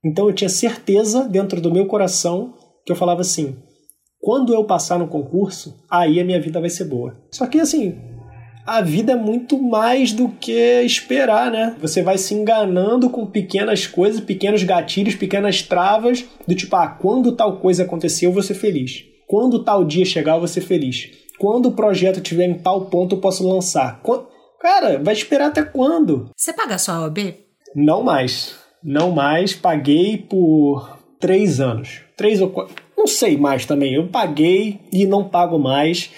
[0.03, 2.53] Então eu tinha certeza dentro do meu coração
[2.85, 3.57] que eu falava assim:
[4.19, 7.17] quando eu passar no concurso, aí a minha vida vai ser boa.
[7.31, 7.95] Só que assim,
[8.65, 11.75] a vida é muito mais do que esperar, né?
[11.79, 17.31] Você vai se enganando com pequenas coisas, pequenos gatilhos, pequenas travas, do tipo, ah, quando
[17.31, 19.05] tal coisa acontecer, eu vou ser feliz.
[19.25, 21.09] Quando tal dia chegar, eu vou ser feliz.
[21.39, 24.01] Quando o projeto estiver em tal ponto, eu posso lançar.
[24.59, 26.29] Cara, vai esperar até quando?
[26.35, 27.35] Você paga sua OAB?
[27.75, 28.55] Não mais.
[28.83, 29.53] Não mais.
[29.53, 32.01] Paguei por três anos.
[32.15, 33.93] Três ou quatro não sei mais também.
[33.93, 36.09] Eu paguei e não pago mais.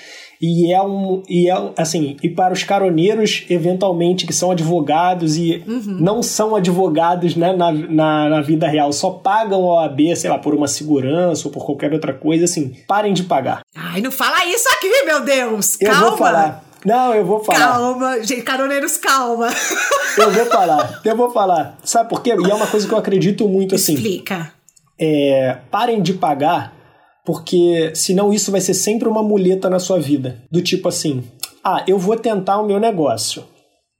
[0.42, 1.22] E é um.
[1.28, 5.98] E é assim, e para os caroneiros, eventualmente, que são advogados e uhum.
[6.00, 10.38] não são advogados né, na, na, na, vida real, só pagam a OAB, sei lá,
[10.38, 13.62] por uma segurança ou por qualquer outra coisa, assim, parem de pagar.
[13.76, 15.78] Ai, não fala isso aqui, meu Deus!
[15.82, 16.08] Eu calma!
[16.08, 16.64] vou falar.
[16.86, 17.60] Não, eu vou falar.
[17.60, 19.50] Calma, gente, caroneiros, calma.
[20.18, 21.78] Eu vou falar, eu vou falar.
[21.84, 22.30] Sabe por quê?
[22.30, 23.96] E é uma coisa que eu acredito muito assim.
[23.96, 24.54] Explica
[25.00, 26.74] é, parem de pagar,
[27.26, 30.42] porque senão isso vai ser sempre uma muleta na sua vida.
[30.52, 31.24] Do tipo assim:
[31.64, 33.44] ah, eu vou tentar o meu negócio,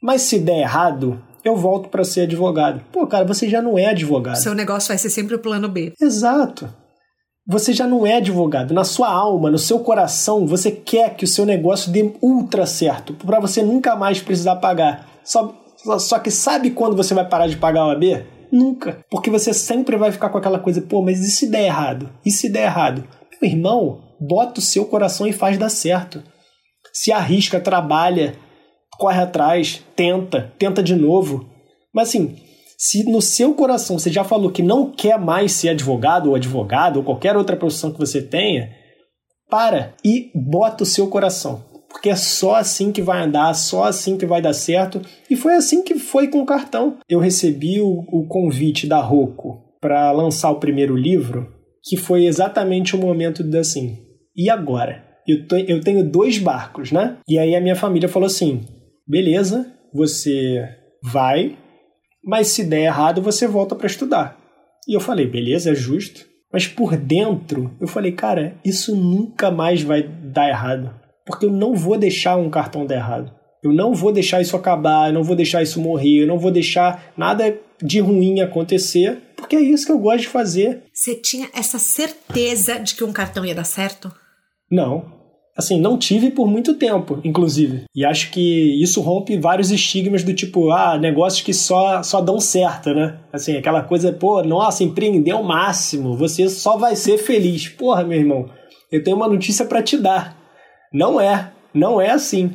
[0.02, 2.82] mas se der errado, eu volto para ser advogado.
[2.92, 4.38] Pô, cara, você já não é advogado.
[4.38, 5.94] Seu negócio vai ser sempre o plano B.
[6.02, 6.74] Exato.
[7.48, 8.74] Você já não é advogado.
[8.74, 13.14] Na sua alma, no seu coração, você quer que o seu negócio dê ultra certo,
[13.14, 15.08] para você nunca mais precisar pagar.
[15.24, 15.54] Só,
[15.98, 18.24] só que sabe quando você vai parar de pagar o AB?
[18.52, 19.06] Nunca.
[19.10, 22.10] Porque você sempre vai ficar com aquela coisa, pô, mas e se der errado?
[22.26, 23.08] E se der errado?
[23.42, 26.24] Meu irmão, bota o seu coração e faz dar certo.
[26.92, 28.36] Se arrisca, trabalha,
[28.98, 31.50] corre atrás, tenta, tenta de novo.
[31.94, 32.36] Mas assim,
[32.82, 36.96] Se no seu coração você já falou que não quer mais ser advogado ou advogado
[36.96, 38.74] ou qualquer outra profissão que você tenha,
[39.50, 41.66] para e bota o seu coração.
[41.90, 45.02] Porque é só assim que vai andar, só assim que vai dar certo.
[45.30, 46.98] E foi assim que foi com o cartão.
[47.10, 51.52] Eu recebi o, o convite da Rocco para lançar o primeiro livro,
[51.84, 53.98] que foi exatamente o momento de assim,
[54.36, 55.04] e agora?
[55.28, 57.18] Eu, tô, eu tenho dois barcos, né?
[57.28, 58.62] E aí a minha família falou assim:
[59.06, 60.64] beleza, você
[61.04, 61.58] vai,
[62.24, 64.38] mas se der errado, você volta para estudar.
[64.88, 66.26] E eu falei: beleza, é justo.
[66.52, 70.94] Mas por dentro, eu falei: cara, isso nunca mais vai dar errado.
[71.30, 73.32] Porque eu não vou deixar um cartão dar errado.
[73.64, 76.50] Eu não vou deixar isso acabar, eu não vou deixar isso morrer, eu não vou
[76.50, 80.82] deixar nada de ruim acontecer, porque é isso que eu gosto de fazer.
[80.92, 84.12] Você tinha essa certeza de que um cartão ia dar certo?
[84.72, 85.20] Não.
[85.56, 87.84] Assim, não tive por muito tempo, inclusive.
[87.94, 92.40] E acho que isso rompe vários estigmas do tipo, ah, negócios que só, só dão
[92.40, 93.20] certo, né?
[93.32, 97.68] Assim, aquela coisa, pô, nossa, empreender o máximo, você só vai ser feliz.
[97.68, 98.50] Porra, meu irmão,
[98.92, 100.39] eu tenho uma notícia para te dar.
[100.92, 102.52] Não é, não é assim.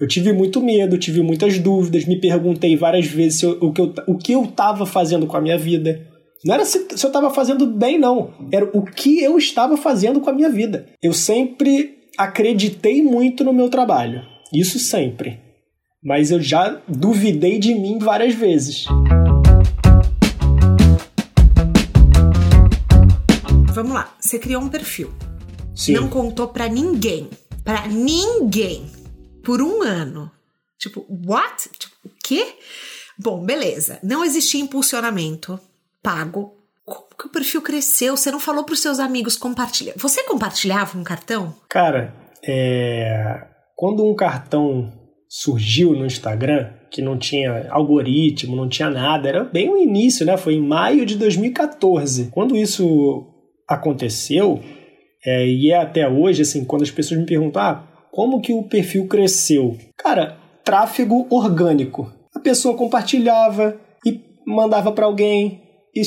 [0.00, 3.94] Eu tive muito medo, tive muitas dúvidas, me perguntei várias vezes eu, o que eu
[4.06, 6.06] o que eu estava fazendo com a minha vida.
[6.44, 8.32] Não era se, se eu estava fazendo bem, não.
[8.52, 10.86] Era o que eu estava fazendo com a minha vida.
[11.02, 14.22] Eu sempre acreditei muito no meu trabalho.
[14.52, 15.40] Isso sempre.
[16.02, 18.86] Mas eu já duvidei de mim várias vezes.
[23.72, 24.14] Vamos lá.
[24.20, 25.12] Você criou um perfil.
[25.74, 25.92] Sim.
[25.92, 27.28] Não contou para ninguém.
[27.64, 28.90] Para ninguém
[29.44, 30.30] por um ano.
[30.78, 31.68] Tipo, what?
[31.78, 32.54] Tipo, o quê?
[33.18, 33.98] Bom, beleza.
[34.02, 35.58] Não existia impulsionamento
[36.02, 36.54] pago.
[36.84, 38.16] Como que o perfil cresceu?
[38.16, 39.94] Você não falou para os seus amigos compartilhar?
[39.96, 41.54] Você compartilhava um cartão?
[41.68, 43.46] Cara, é...
[43.76, 44.92] quando um cartão
[45.28, 50.36] surgiu no Instagram, que não tinha algoritmo, não tinha nada, era bem o início, né?
[50.36, 52.30] Foi em maio de 2014.
[52.32, 53.26] Quando isso
[53.68, 54.62] aconteceu,
[55.24, 58.62] é, e é até hoje, assim, quando as pessoas me perguntam, ah, como que o
[58.62, 59.76] perfil cresceu?
[59.96, 62.12] Cara, tráfego orgânico.
[62.34, 63.76] A pessoa compartilhava
[64.06, 65.62] e mandava para alguém
[65.94, 66.02] e,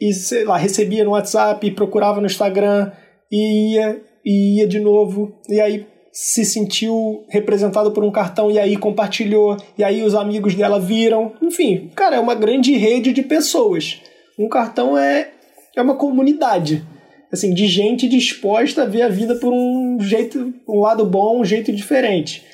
[0.00, 2.92] e, sei lá, recebia no WhatsApp, procurava no Instagram
[3.30, 5.34] e ia, e ia de novo.
[5.48, 10.54] E aí se sentiu representado por um cartão e aí compartilhou, e aí os amigos
[10.54, 11.34] dela viram.
[11.42, 14.00] Enfim, cara, é uma grande rede de pessoas.
[14.38, 15.30] Um cartão é,
[15.76, 16.86] é uma comunidade
[17.32, 21.44] assim, de gente disposta a ver a vida por um jeito, um lado bom, um
[21.44, 22.44] jeito diferente.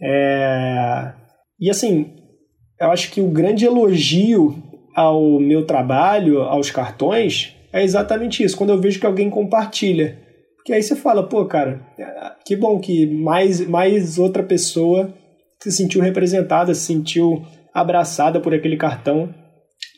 [0.00, 1.12] É...
[1.58, 2.14] E assim,
[2.80, 4.62] eu acho que o grande elogio
[4.94, 8.56] ao meu trabalho, aos cartões, é exatamente isso.
[8.56, 10.18] Quando eu vejo que alguém compartilha.
[10.56, 11.86] Porque aí você fala, pô, cara,
[12.44, 15.14] que bom que mais, mais outra pessoa
[15.58, 19.34] se sentiu representada, se sentiu abraçada por aquele cartão.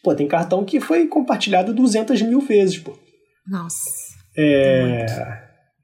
[0.05, 2.93] Pô, tem cartão que foi compartilhado 200 mil vezes, pô.
[3.49, 5.07] Nossa é,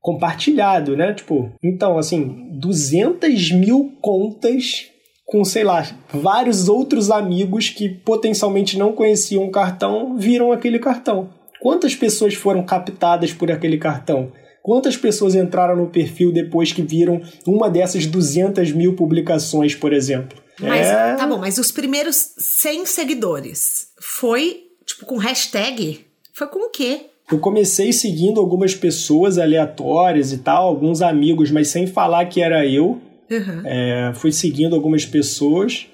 [0.01, 1.13] compartilhado, né?
[1.13, 4.87] Tipo, então, assim, 200 mil contas
[5.27, 11.31] com, sei lá, vários outros amigos que potencialmente não conheciam o cartão viram aquele cartão.
[11.61, 14.33] Quantas pessoas foram captadas por aquele cartão?
[14.63, 20.39] Quantas pessoas entraram no perfil depois que viram uma dessas 200 mil publicações, por exemplo?
[20.61, 21.15] Mas, é...
[21.15, 26.07] tá bom, mas os primeiros 100 seguidores foi, tipo, com hashtag?
[26.33, 27.07] Foi com o quê?
[27.31, 32.67] Eu comecei seguindo algumas pessoas aleatórias e tal, alguns amigos, mas sem falar que era
[32.67, 33.01] eu.
[33.31, 33.63] Uhum.
[33.65, 35.87] É, fui seguindo algumas pessoas.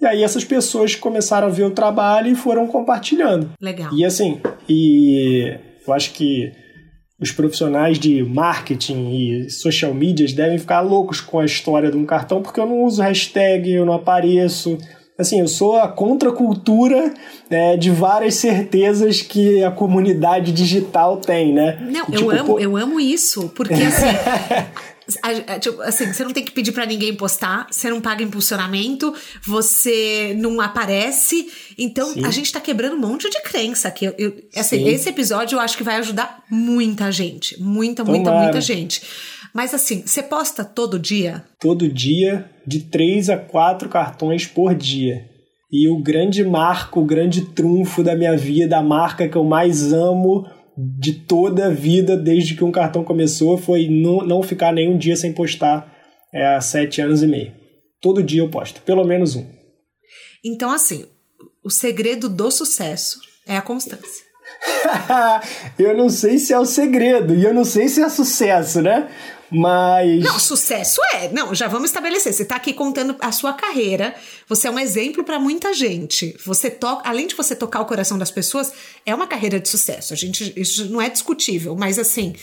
[0.00, 3.50] E aí essas pessoas começaram a ver o trabalho e foram compartilhando.
[3.60, 3.92] Legal.
[3.94, 6.52] E assim, e eu acho que
[7.18, 12.04] os profissionais de marketing e social medias devem ficar loucos com a história de um
[12.04, 14.78] cartão, porque eu não uso hashtag, eu não apareço,
[15.18, 17.14] assim, eu sou a contracultura
[17.48, 21.78] é, de várias certezas que a comunidade digital tem, né?
[21.90, 22.58] Não, tipo, eu amo, pô...
[22.60, 24.06] eu amo isso, porque assim.
[25.60, 29.14] tipo, assim, você não tem que pedir para ninguém postar, você não paga impulsionamento,
[29.46, 31.48] você não aparece.
[31.78, 32.24] Então, Sim.
[32.24, 33.90] a gente tá quebrando um monte de crença.
[33.90, 37.60] Que eu, eu assim, esse episódio eu acho que vai ajudar muita gente.
[37.60, 38.42] Muita, muita, Tomara.
[38.42, 39.02] muita gente.
[39.54, 41.44] Mas assim, você posta todo dia?
[41.58, 45.28] Todo dia, de três a quatro cartões por dia.
[45.70, 49.92] E o grande marco, o grande trunfo da minha vida, a marca que eu mais
[49.92, 54.96] amo de toda a vida, desde que um cartão começou, foi não, não ficar nenhum
[54.96, 55.92] dia sem postar
[56.32, 57.52] é, há sete anos e meio.
[58.00, 59.46] Todo dia eu posto, pelo menos um.
[60.44, 61.06] Então, assim,
[61.64, 64.24] o segredo do sucesso é a constância.
[65.78, 69.08] eu não sei se é o segredo e eu não sei se é sucesso, né?
[69.50, 70.22] Mas.
[70.22, 71.28] Não, sucesso é.
[71.30, 72.32] Não, já vamos estabelecer.
[72.32, 74.14] Você está aqui contando a sua carreira.
[74.48, 76.36] Você é um exemplo para muita gente.
[76.44, 78.72] Você toca, além de você tocar o coração das pessoas,
[79.04, 80.12] é uma carreira de sucesso.
[80.12, 82.34] A gente, isso não é discutível, mas assim,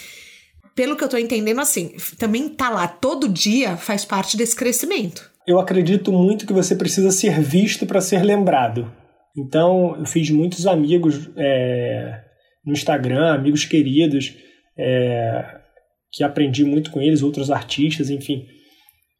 [0.75, 5.29] pelo que eu tô entendendo, assim, também tá lá todo dia faz parte desse crescimento.
[5.45, 8.91] Eu acredito muito que você precisa ser visto para ser lembrado.
[9.35, 12.21] Então, eu fiz muitos amigos é,
[12.65, 14.35] no Instagram, amigos queridos.
[14.77, 15.62] É,
[16.13, 18.45] que aprendi muito com eles, outros artistas, enfim,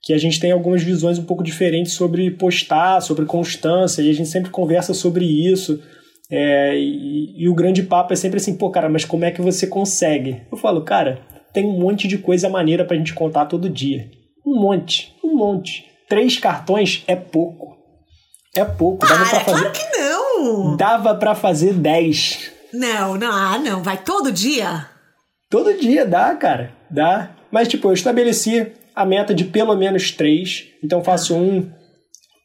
[0.03, 4.13] que a gente tem algumas visões um pouco diferentes sobre postar, sobre constância, e a
[4.13, 5.81] gente sempre conversa sobre isso.
[6.29, 9.41] É, e, e, o grande papo é sempre assim, pô, cara, mas como é que
[9.41, 10.41] você consegue?
[10.51, 14.09] Eu falo, cara, tem um monte de coisa maneira pra gente contar todo dia.
[14.45, 15.85] Um monte, um monte.
[16.07, 17.75] Três cartões é pouco.
[18.55, 19.05] É pouco.
[19.07, 19.59] Dava para, pra fazer.
[19.59, 20.77] Claro que não!
[20.77, 22.51] Dava para fazer dez.
[22.73, 23.81] Não, não, ah, não.
[23.81, 24.92] Vai todo dia?
[25.53, 26.71] Todo dia dá, cara.
[26.89, 27.29] Dá.
[27.51, 30.65] Mas, tipo, eu estabeleci a meta de pelo menos três.
[30.83, 31.69] Então, faço um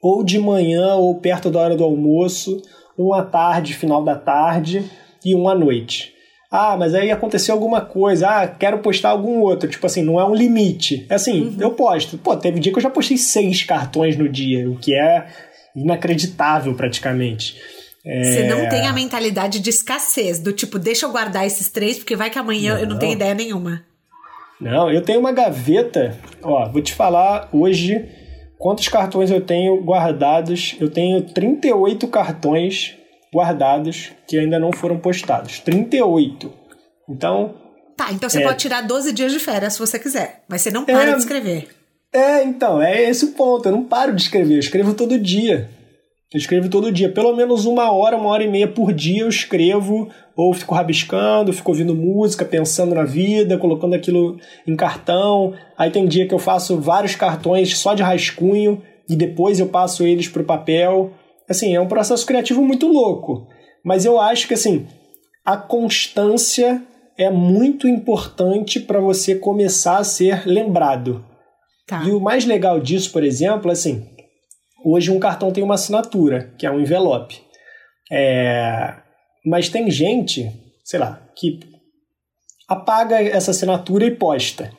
[0.03, 2.61] ou de manhã ou perto da hora do almoço,
[2.99, 4.85] um à tarde, final da tarde
[5.25, 6.13] e um à noite.
[6.51, 8.29] Ah, mas aí aconteceu alguma coisa.
[8.29, 9.71] Ah, quero postar algum outro.
[9.71, 11.07] Tipo assim, não é um limite.
[11.09, 11.57] É assim, uhum.
[11.61, 12.19] eu posto.
[12.19, 15.29] Pô, teve dia que eu já postei seis cartões no dia, o que é
[15.75, 17.57] inacreditável praticamente.
[18.09, 18.69] Você não é.
[18.69, 22.39] tem a mentalidade de escassez, do tipo, deixa eu guardar esses três, porque vai que
[22.39, 22.81] amanhã não.
[22.81, 23.85] eu não tenho ideia nenhuma.
[24.59, 28.09] Não, eu tenho uma gaveta, ó, vou te falar hoje
[28.59, 30.77] quantos cartões eu tenho guardados.
[30.81, 32.97] Eu tenho 38 cartões
[33.33, 35.61] guardados que ainda não foram postados.
[35.61, 36.53] 38.
[37.09, 37.55] Então.
[37.97, 38.45] Tá, então você é...
[38.45, 41.13] pode tirar 12 dias de férias se você quiser, mas você não para é...
[41.13, 41.69] de escrever.
[42.13, 43.69] É, então, é esse o ponto.
[43.69, 45.69] Eu não paro de escrever, eu escrevo todo dia.
[46.33, 49.31] Eu escrevo todo dia, pelo menos uma hora, uma hora e meia por dia eu
[49.31, 55.55] escrevo, ou fico rabiscando, fico ouvindo música, pensando na vida, colocando aquilo em cartão.
[55.77, 60.07] Aí tem dia que eu faço vários cartões só de rascunho e depois eu passo
[60.07, 61.13] eles para o papel.
[61.49, 63.47] Assim, é um processo criativo muito louco.
[63.83, 64.87] Mas eu acho que assim,
[65.47, 66.83] a constância
[67.17, 71.25] é muito importante para você começar a ser lembrado.
[71.87, 72.05] Tá.
[72.05, 74.07] E o mais legal disso, por exemplo, é assim,
[74.85, 77.41] Hoje um cartão tem uma assinatura, que é um envelope.
[78.11, 78.95] É...
[79.45, 80.51] Mas tem gente,
[80.85, 81.61] sei lá, que
[82.69, 84.71] apaga essa assinatura e posta.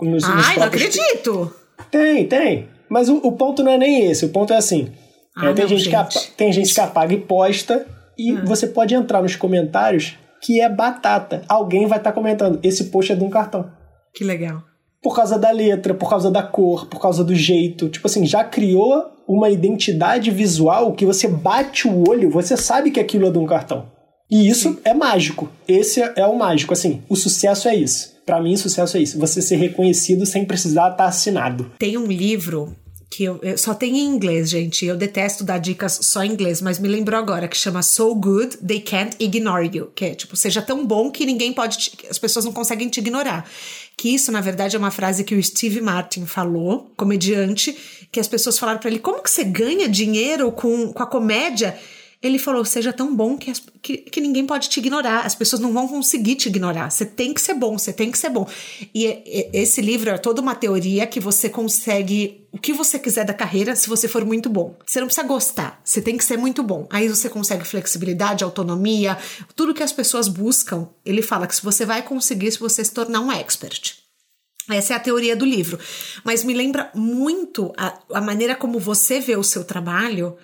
[0.00, 1.54] Nos, Ai, nos não acredito!
[1.90, 2.68] Tem, tem.
[2.88, 4.26] Mas o, o, ponto não é nem esse.
[4.26, 4.92] O ponto é assim:
[5.36, 6.30] ah, é, tem, gente, gente.
[6.30, 7.86] Que tem gente que apaga e posta,
[8.18, 8.44] e hum.
[8.44, 11.42] você pode entrar nos comentários que é batata.
[11.48, 13.70] Alguém vai estar tá comentando: esse post é de um cartão.
[14.12, 14.62] Que legal.
[15.04, 17.90] Por causa da letra, por causa da cor, por causa do jeito.
[17.90, 22.98] Tipo assim, já criou uma identidade visual que você bate o olho, você sabe que
[22.98, 23.92] aquilo é de um cartão.
[24.30, 25.50] E isso é mágico.
[25.68, 26.72] Esse é o mágico.
[26.72, 28.14] Assim, o sucesso é isso.
[28.24, 29.18] Para mim, sucesso é isso.
[29.18, 31.70] Você ser reconhecido sem precisar estar assinado.
[31.78, 32.74] Tem um livro
[33.14, 34.84] que eu, eu, só tem em inglês, gente.
[34.84, 38.56] Eu detesto dar dicas só em inglês, mas me lembrou agora que chama So Good
[38.56, 42.18] They Can't Ignore You, que é tipo, seja tão bom que ninguém pode, te, as
[42.18, 43.48] pessoas não conseguem te ignorar.
[43.96, 47.76] Que isso, na verdade, é uma frase que o Steve Martin falou, comediante,
[48.10, 51.78] que as pessoas falaram para ele: como que você ganha dinheiro com, com a comédia?
[52.24, 55.60] Ele falou: seja tão bom que, as, que, que, ninguém pode te ignorar, as pessoas
[55.60, 56.90] não vão conseguir te ignorar.
[56.90, 58.48] Você tem que ser bom, você tem que ser bom.
[58.94, 63.26] E, e esse livro é toda uma teoria que você consegue o que você quiser
[63.26, 64.74] da carreira se você for muito bom.
[64.86, 66.86] Você não precisa gostar, você tem que ser muito bom.
[66.88, 69.18] Aí você consegue flexibilidade, autonomia,
[69.54, 70.88] tudo que as pessoas buscam.
[71.04, 73.98] Ele fala que você vai conseguir se você se tornar um expert.
[74.70, 75.78] Essa é a teoria do livro.
[76.24, 80.38] Mas me lembra muito a, a maneira como você vê o seu trabalho,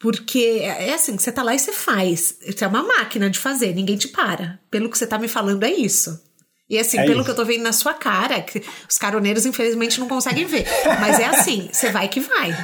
[0.00, 2.38] porque é, é assim, você tá lá e você faz.
[2.46, 4.60] Você é uma máquina de fazer, ninguém te para.
[4.70, 6.22] Pelo que você tá me falando, é isso.
[6.70, 7.24] E assim, é pelo isso.
[7.24, 10.66] que eu tô vendo na sua cara, que os caroneiros infelizmente não conseguem ver.
[11.00, 12.54] Mas é assim, você vai que vai.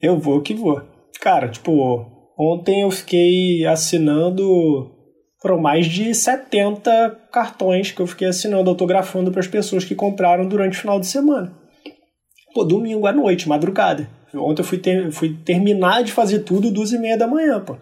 [0.00, 0.82] Eu vou que vou.
[1.20, 2.06] Cara, tipo,
[2.38, 4.90] ontem eu fiquei assinando
[5.42, 10.46] foram mais de 70 cartões que eu fiquei assinando, autografando para as pessoas que compraram
[10.46, 11.52] durante o final de semana.
[12.54, 14.08] Pô, domingo à noite, madrugada.
[14.34, 17.76] Ontem eu fui, ter, fui terminar de fazer tudo duas e meia da manhã, pô.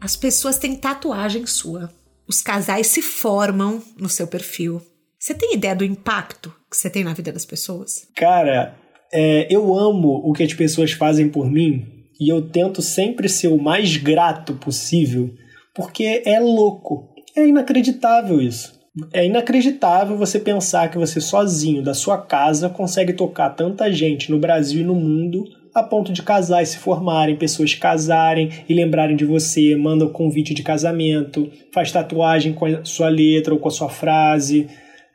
[0.00, 1.92] As pessoas têm tatuagem sua.
[2.26, 4.80] Os casais se formam no seu perfil.
[5.18, 8.08] Você tem ideia do impacto que você tem na vida das pessoas?
[8.16, 8.74] Cara,
[9.12, 13.48] é, eu amo o que as pessoas fazem por mim e eu tento sempre ser
[13.48, 15.30] o mais grato possível,
[15.74, 17.14] porque é louco.
[17.36, 18.79] É inacreditável isso.
[19.12, 24.38] É inacreditável você pensar que você sozinho da sua casa consegue tocar tanta gente no
[24.38, 25.44] Brasil e no mundo
[25.74, 30.52] a ponto de casar e se formarem, pessoas casarem e lembrarem de você, mandam convite
[30.52, 34.66] de casamento, faz tatuagem com a sua letra ou com a sua frase,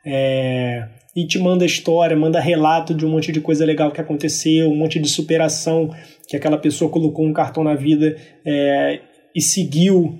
[0.04, 4.70] é, e te manda história, manda relato de um monte de coisa legal que aconteceu,
[4.70, 5.90] um monte de superação
[6.28, 9.00] que aquela pessoa colocou um cartão na vida é,
[9.34, 10.18] e seguiu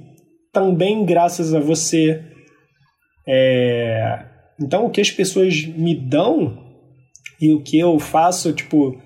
[0.53, 2.21] também graças a você.
[3.27, 4.25] É,
[4.61, 6.65] então, o que as pessoas me dão
[7.41, 8.97] e o que eu faço, tipo,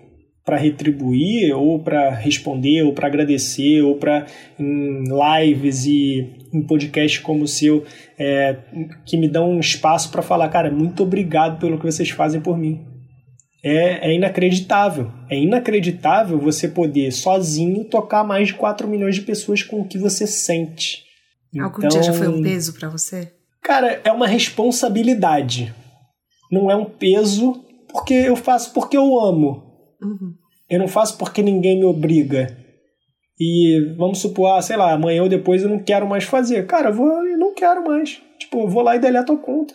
[0.44, 4.26] para retribuir ou para responder ou para agradecer ou para
[4.58, 7.84] em lives e em podcasts como o seu
[8.18, 8.56] é,
[9.04, 12.56] que me dão um espaço para falar cara muito obrigado pelo que vocês fazem por
[12.56, 12.84] mim.
[13.62, 15.12] É, é inacreditável.
[15.28, 19.98] É inacreditável você poder sozinho tocar mais de 4 milhões de pessoas com o que
[19.98, 21.04] você sente.
[21.60, 25.74] Algum então, dia já foi um então, peso para você cara é uma responsabilidade
[26.50, 29.70] não é um peso porque eu faço porque eu amo
[30.02, 30.34] Uhum.
[30.68, 32.56] Eu não faço porque ninguém me obriga.
[33.38, 36.66] E vamos supor, ah, sei lá, amanhã ou depois eu não quero mais fazer.
[36.66, 38.20] Cara, eu vou e não quero mais.
[38.38, 39.74] Tipo, eu vou lá e deleto a conta.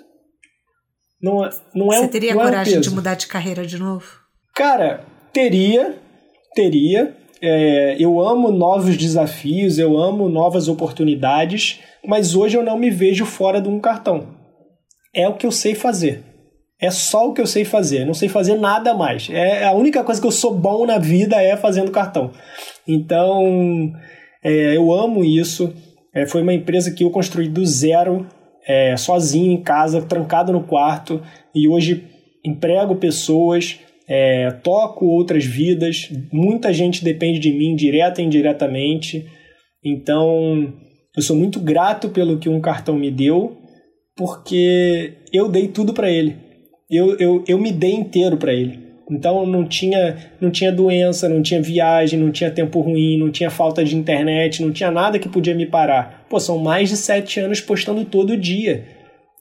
[1.22, 3.78] Não, é, não é Você teria não coragem é um de mudar de carreira de
[3.78, 4.06] novo?
[4.54, 6.00] Cara, teria,
[6.54, 7.16] teria.
[7.42, 13.26] É, eu amo novos desafios, eu amo novas oportunidades, mas hoje eu não me vejo
[13.26, 14.28] fora de um cartão.
[15.14, 16.24] É o que eu sei fazer.
[16.80, 19.30] É só o que eu sei fazer, não sei fazer nada mais.
[19.30, 22.32] É a única coisa que eu sou bom na vida é fazendo cartão.
[22.88, 23.94] Então,
[24.44, 25.74] é, eu amo isso.
[26.14, 28.28] É, foi uma empresa que eu construí do zero,
[28.68, 31.22] é, sozinho em casa, trancado no quarto,
[31.54, 32.08] e hoje
[32.44, 36.10] emprego pessoas, é, toco outras vidas.
[36.32, 39.26] Muita gente depende de mim, direta e indiretamente.
[39.84, 40.74] Então,
[41.16, 43.58] eu sou muito grato pelo que um cartão me deu,
[44.16, 46.45] porque eu dei tudo para ele
[46.89, 48.86] eu, eu, eu me dei inteiro para ele.
[49.10, 53.51] Então não tinha, não tinha doença, não tinha viagem, não tinha tempo ruim, não tinha
[53.51, 56.26] falta de internet, não tinha nada que podia me parar.
[56.28, 58.84] Pô, são mais de sete anos postando todo dia.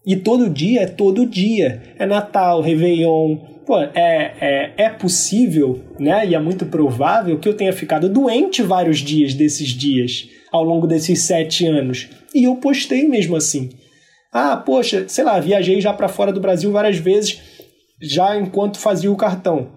[0.06, 1.94] E todo dia é todo dia.
[1.98, 3.36] É Natal, Réveillon.
[3.66, 6.26] Pô, é, é, é possível, né?
[6.26, 10.86] E é muito provável que eu tenha ficado doente vários dias desses dias, ao longo
[10.86, 12.08] desses sete anos.
[12.34, 13.70] E eu postei mesmo assim.
[14.30, 17.40] Ah, poxa, sei lá, viajei já para fora do Brasil várias vezes,
[18.02, 19.68] já enquanto fazia o cartão.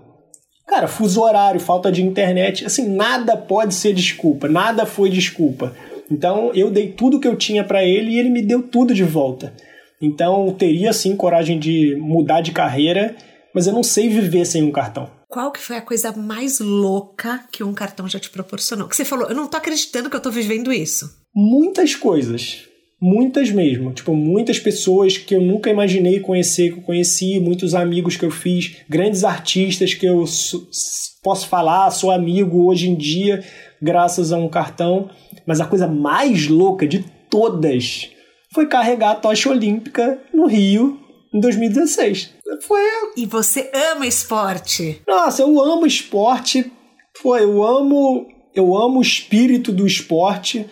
[0.68, 5.74] Cara, fuso horário, falta de internet, assim, nada pode ser desculpa, nada foi desculpa.
[6.12, 9.04] Então eu dei tudo que eu tinha para ele e ele me deu tudo de
[9.04, 9.54] volta.
[10.02, 13.16] Então teria sim coragem de mudar de carreira,
[13.54, 15.10] mas eu não sei viver sem um cartão.
[15.28, 18.88] Qual que foi a coisa mais louca que um cartão já te proporcionou?
[18.88, 21.10] Que você falou, eu não tô acreditando que eu tô vivendo isso.
[21.36, 22.68] Muitas coisas.
[23.00, 28.18] Muitas mesmo, tipo, muitas pessoas que eu nunca imaginei conhecer, que eu conheci, muitos amigos
[28.18, 30.26] que eu fiz, grandes artistas que eu
[31.22, 33.44] posso falar, sou amigo hoje em dia,
[33.80, 35.12] graças a um cartão.
[35.46, 38.10] Mas a coisa mais louca de todas
[38.54, 41.00] foi carregar a tocha olímpica no Rio
[41.34, 42.34] em 2016.
[42.62, 42.82] Foi.
[43.16, 45.02] E você ama esporte?
[45.08, 46.72] Nossa, eu amo esporte.
[47.22, 50.66] Foi, eu amo, eu amo o espírito do esporte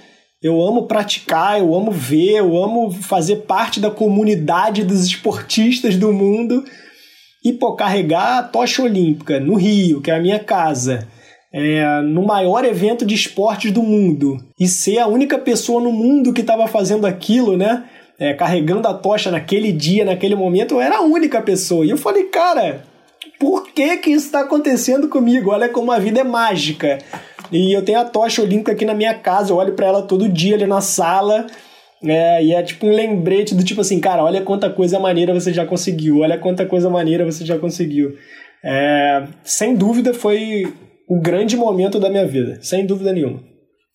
[0.45, 6.13] eu amo praticar, eu amo ver, eu amo fazer parte da comunidade dos esportistas do
[6.13, 6.63] mundo.
[7.43, 11.07] E, pô, carregar a tocha olímpica no Rio, que é a minha casa,
[11.57, 16.33] é, no maior evento de esportes do mundo, e ser a única pessoa no mundo
[16.33, 17.85] que estava fazendo aquilo, né?
[18.19, 21.85] É, carregando a tocha naquele dia, naquele momento, eu era a única pessoa.
[21.85, 22.83] E eu falei, cara,
[23.39, 25.51] por que que isso está acontecendo comigo?
[25.51, 26.97] Olha como a vida é mágica.
[27.49, 30.27] E eu tenho a tocha olímpica aqui na minha casa, eu olho para ela todo
[30.27, 31.47] dia ali na sala.
[32.03, 35.53] É, e é tipo um lembrete do tipo assim, cara, olha quanta coisa maneira você
[35.53, 38.13] já conseguiu, olha quanta coisa maneira você já conseguiu.
[38.63, 40.73] É, sem dúvida foi
[41.07, 43.43] o grande momento da minha vida, sem dúvida nenhuma.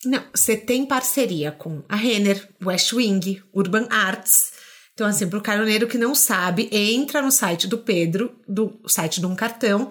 [0.04, 4.52] Não, você tem parceria com a Renner, West Wing, Urban Arts.
[4.94, 9.20] Então, assim, para o caroneiro que não sabe, entra no site do Pedro, do site
[9.20, 9.90] de um cartão,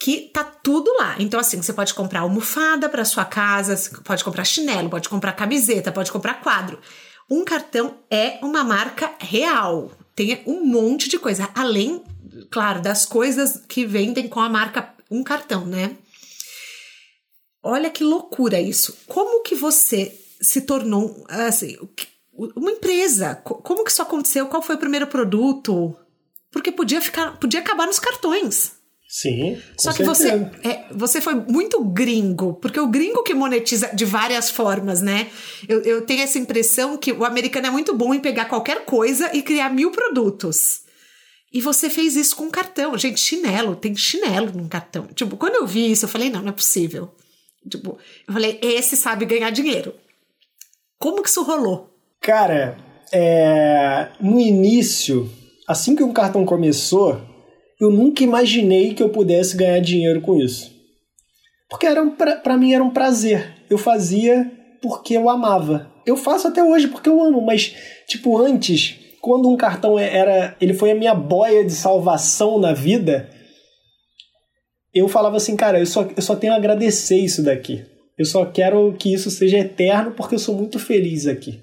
[0.00, 1.16] que tá tudo lá.
[1.18, 5.92] Então, assim, você pode comprar almofada para sua casa, pode comprar chinelo, pode comprar camiseta,
[5.92, 6.78] pode comprar quadro.
[7.30, 9.90] Um cartão é uma marca real.
[10.14, 12.02] Tem um monte de coisa, além,
[12.50, 15.96] claro, das coisas que vendem com a marca um cartão, né?
[17.64, 18.94] Olha que loucura isso.
[19.06, 21.78] Como que você se tornou assim,
[22.54, 23.36] uma empresa?
[23.36, 24.46] Como que isso aconteceu?
[24.46, 25.96] Qual foi o primeiro produto?
[26.52, 28.72] Porque podia ficar, podia acabar nos cartões.
[29.08, 29.58] Sim.
[29.78, 30.28] Só que você,
[30.62, 35.30] é, você foi muito gringo, porque o gringo que monetiza de várias formas, né?
[35.68, 39.30] Eu, eu tenho essa impressão que o americano é muito bom em pegar qualquer coisa
[39.32, 40.80] e criar mil produtos.
[41.52, 42.98] E você fez isso com cartão.
[42.98, 45.06] Gente, chinelo, tem chinelo num cartão.
[45.14, 47.14] Tipo, quando eu vi isso, eu falei, não, não é possível.
[47.68, 49.94] Tipo, eu falei, esse sabe ganhar dinheiro.
[50.98, 51.90] Como que isso rolou?
[52.20, 52.76] Cara,
[53.12, 54.08] é...
[54.20, 55.30] no início,
[55.66, 57.20] assim que o cartão começou,
[57.80, 60.72] eu nunca imaginei que eu pudesse ganhar dinheiro com isso.
[61.68, 62.36] Porque era um pra...
[62.36, 63.54] pra mim era um prazer.
[63.68, 64.50] Eu fazia
[64.80, 65.90] porque eu amava.
[66.06, 67.74] Eu faço até hoje porque eu amo, mas,
[68.06, 70.54] tipo, antes, quando um cartão era.
[70.60, 73.30] Ele foi a minha boia de salvação na vida,
[74.94, 77.84] eu falava assim, cara, eu só, eu só tenho a agradecer isso daqui.
[78.16, 81.60] Eu só quero que isso seja eterno porque eu sou muito feliz aqui.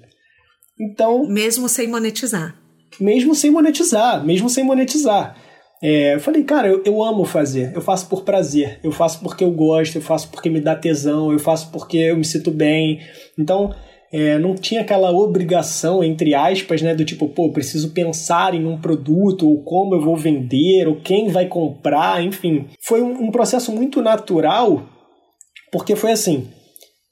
[0.78, 1.26] Então.
[1.26, 2.56] Mesmo sem monetizar.
[3.00, 5.36] Mesmo sem monetizar, mesmo sem monetizar.
[5.82, 9.42] É, eu falei, cara, eu, eu amo fazer, eu faço por prazer, eu faço porque
[9.42, 13.00] eu gosto, eu faço porque me dá tesão, eu faço porque eu me sinto bem.
[13.36, 13.74] Então,
[14.12, 18.78] é, não tinha aquela obrigação, entre aspas, né, do tipo, pô, preciso pensar em um
[18.78, 22.66] produto, ou como eu vou vender, ou quem vai comprar, enfim.
[22.84, 24.86] Foi um, um processo muito natural,
[25.72, 26.48] porque foi assim: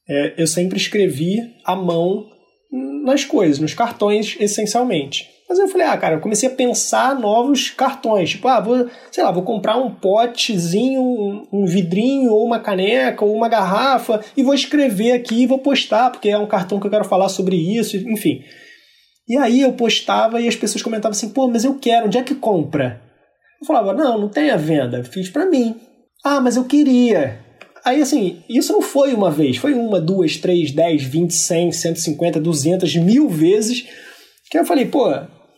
[0.08, 2.26] é, eu sempre escrevi à mão
[3.02, 5.26] nas coisas, nos cartões, essencialmente.
[5.50, 8.30] Mas eu falei, ah, cara, eu comecei a pensar novos cartões.
[8.30, 13.24] Tipo, ah, vou, sei lá, vou comprar um potezinho, um, um vidrinho, ou uma caneca,
[13.24, 16.86] ou uma garrafa, e vou escrever aqui e vou postar, porque é um cartão que
[16.86, 18.44] eu quero falar sobre isso, enfim.
[19.28, 22.22] E aí eu postava e as pessoas comentavam assim, pô, mas eu quero, onde é
[22.22, 23.02] que compra?
[23.60, 25.74] Eu falava, não, não tem a venda, fiz para mim.
[26.24, 27.40] Ah, mas eu queria.
[27.84, 31.96] Aí, assim, isso não foi uma vez, foi uma, duas, três, dez, vinte, cem, cento
[31.96, 33.84] e cinquenta, duzentas, mil vezes
[34.48, 35.08] que eu falei, pô,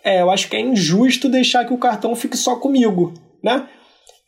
[0.04, 3.66] é, eu acho que é injusto deixar que o cartão fique só comigo, né?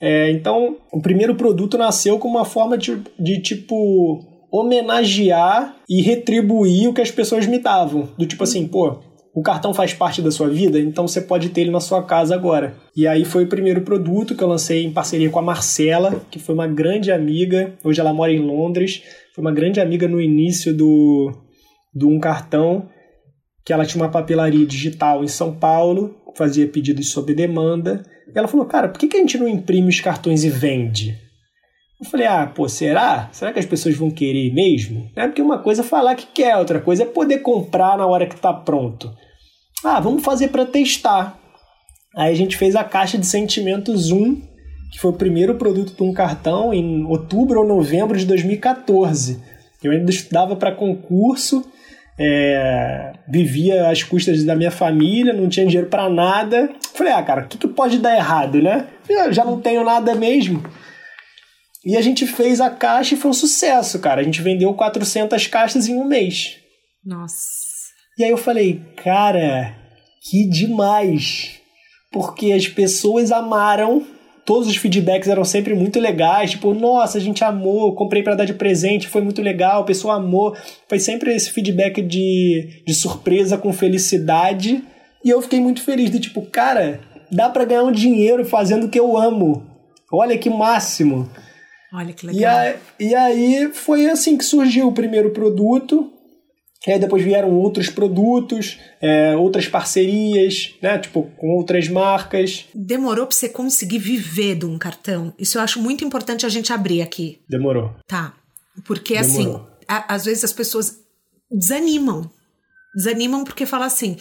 [0.01, 4.20] É, então, o primeiro produto nasceu como uma forma de, de, tipo,
[4.53, 8.09] homenagear e retribuir o que as pessoas me davam.
[8.18, 8.99] Do tipo assim, pô,
[9.35, 12.35] o cartão faz parte da sua vida, então você pode ter ele na sua casa
[12.35, 12.77] agora.
[12.97, 16.39] E aí foi o primeiro produto que eu lancei em parceria com a Marcela, que
[16.39, 17.75] foi uma grande amiga.
[17.83, 19.03] Hoje ela mora em Londres.
[19.35, 21.33] Foi uma grande amiga no início do,
[21.93, 22.89] do Um Cartão
[23.65, 28.05] que ela tinha uma papelaria digital em São Paulo, fazia pedidos sob demanda.
[28.27, 31.19] E ela falou, cara, por que, que a gente não imprime os cartões e vende?
[32.01, 33.31] Eu falei, ah, pô, será?
[33.33, 35.11] Será que as pessoas vão querer mesmo?
[35.17, 38.27] É porque uma coisa é falar que quer, outra coisa é poder comprar na hora
[38.27, 39.11] que está pronto.
[39.83, 41.39] Ah, vamos fazer para testar.
[42.17, 44.35] Aí a gente fez a caixa de sentimentos 1,
[44.93, 49.43] que foi o primeiro produto de um cartão em outubro ou novembro de 2014.
[49.83, 51.65] Eu ainda estudava para concurso
[52.19, 56.71] é, vivia às custas da minha família, não tinha dinheiro para nada.
[56.95, 58.89] Falei, ah, cara, o que, que pode dar errado, né?
[59.09, 60.62] Eu já não tenho nada mesmo.
[61.85, 64.21] E a gente fez a caixa e foi um sucesso, cara.
[64.21, 66.57] A gente vendeu 400 caixas em um mês.
[67.05, 67.35] Nossa.
[68.17, 69.75] E aí eu falei, cara,
[70.31, 71.61] que demais.
[72.11, 74.07] Porque as pessoas amaram
[74.45, 78.45] todos os feedbacks eram sempre muito legais, tipo, nossa, a gente amou, comprei para dar
[78.45, 80.57] de presente, foi muito legal, a pessoa amou.
[80.88, 84.82] Foi sempre esse feedback de, de surpresa com felicidade.
[85.24, 88.88] E eu fiquei muito feliz, de tipo, cara, dá para ganhar um dinheiro fazendo o
[88.88, 89.64] que eu amo.
[90.12, 91.28] Olha que máximo.
[91.92, 92.40] Olha que legal.
[92.40, 96.12] E, a, e aí foi assim que surgiu o primeiro produto.
[96.87, 100.99] E aí depois vieram outros produtos, é, outras parcerias, né?
[100.99, 102.66] Tipo, com outras marcas.
[102.74, 105.32] Demorou para você conseguir viver de um cartão?
[105.39, 107.41] Isso eu acho muito importante a gente abrir aqui.
[107.49, 107.95] Demorou.
[108.07, 108.35] Tá.
[108.85, 109.66] Porque assim, Demorou.
[109.66, 110.99] assim, a, às vezes as pessoas
[111.51, 112.30] desanimam.
[112.95, 114.16] Desanimam porque falam assim.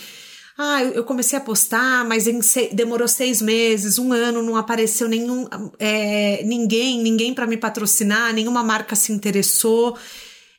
[0.55, 2.25] Ah, eu comecei a postar, mas
[2.71, 5.47] demorou seis meses, um ano, não apareceu nenhum,
[5.79, 9.97] é, ninguém, ninguém para me patrocinar, nenhuma marca se interessou.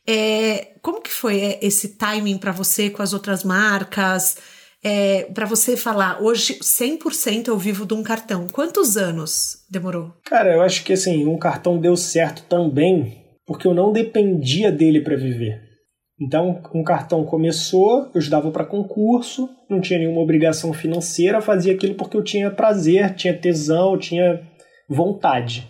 [0.06, 4.36] É, como que foi é, esse timing para você com as outras marcas?
[4.82, 8.46] É, para você falar, hoje 100% eu vivo de um cartão.
[8.48, 10.12] Quantos anos demorou?
[10.26, 15.00] Cara, eu acho que assim, um cartão deu certo também porque eu não dependia dele
[15.00, 15.62] para viver.
[16.20, 21.94] Então, um cartão começou, eu estudava para concurso, não tinha nenhuma obrigação financeira, fazia aquilo
[21.94, 24.40] porque eu tinha prazer, tinha tesão, tinha
[24.88, 25.68] vontade.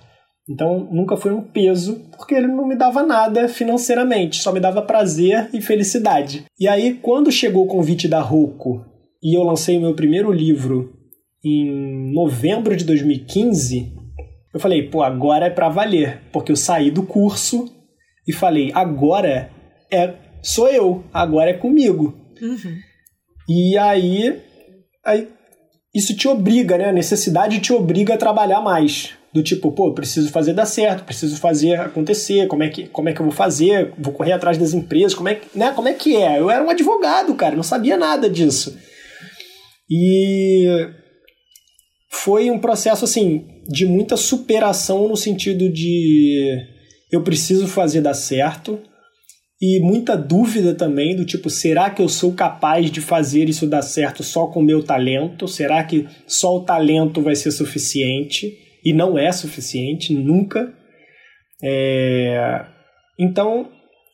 [0.48, 4.82] Então nunca foi um peso, porque ele não me dava nada financeiramente, só me dava
[4.82, 6.44] prazer e felicidade.
[6.58, 8.84] E aí, quando chegou o convite da Roku
[9.22, 10.92] e eu lancei o meu primeiro livro
[11.42, 13.94] em novembro de 2015,
[14.52, 17.66] eu falei, pô, agora é para valer, porque eu saí do curso
[18.26, 19.50] e falei, agora
[19.90, 22.14] é sou eu, agora é comigo.
[22.40, 22.76] Uhum.
[23.48, 24.40] E aí,
[25.04, 25.28] aí
[25.94, 26.90] isso te obriga, né?
[26.90, 31.36] A necessidade te obriga a trabalhar mais do tipo, pô, preciso fazer dar certo, preciso
[31.38, 33.92] fazer acontecer, como é que, como é que eu vou fazer?
[33.98, 36.38] Vou correr atrás das empresas, como é, né, como é que é?
[36.38, 38.78] Eu era um advogado, cara, não sabia nada disso.
[39.90, 40.68] E
[42.12, 46.56] foi um processo assim de muita superação no sentido de
[47.10, 48.78] eu preciso fazer dar certo
[49.60, 53.82] e muita dúvida também do tipo será que eu sou capaz de fazer isso dar
[53.82, 58.92] certo só com o meu talento será que só o talento vai ser suficiente e
[58.92, 60.72] não é suficiente nunca
[61.62, 62.64] é...
[63.18, 63.70] então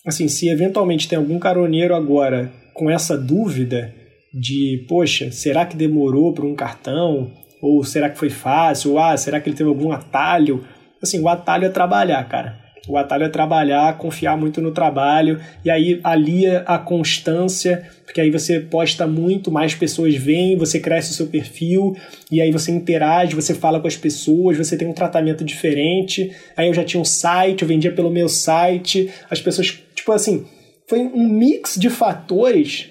[0.06, 3.94] assim se eventualmente tem algum caroneiro agora com essa dúvida
[4.32, 8.92] de poxa será que demorou para um cartão ou será que foi fácil?
[8.92, 10.64] Ou, ah, será que ele teve algum atalho?
[11.02, 12.58] Assim, o atalho é trabalhar, cara.
[12.88, 18.30] O atalho é trabalhar, confiar muito no trabalho, e aí alia a constância, porque aí
[18.30, 21.94] você posta muito, mais pessoas veem, você cresce o seu perfil,
[22.30, 26.32] e aí você interage, você fala com as pessoas, você tem um tratamento diferente.
[26.56, 30.46] Aí eu já tinha um site, eu vendia pelo meu site, as pessoas, tipo assim,
[30.88, 32.88] foi um mix de fatores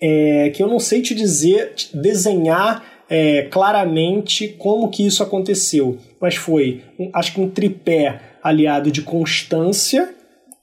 [0.00, 6.34] é, que eu não sei te dizer, desenhar é, claramente como que isso aconteceu, mas
[6.34, 10.14] foi, um, acho que um tripé aliado de constância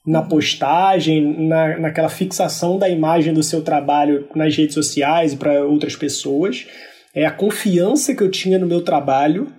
[0.06, 0.28] na uhum.
[0.28, 5.96] postagem, na, naquela fixação da imagem do seu trabalho nas redes sociais e para outras
[5.96, 6.66] pessoas,
[7.14, 9.52] é a confiança que eu tinha no meu trabalho,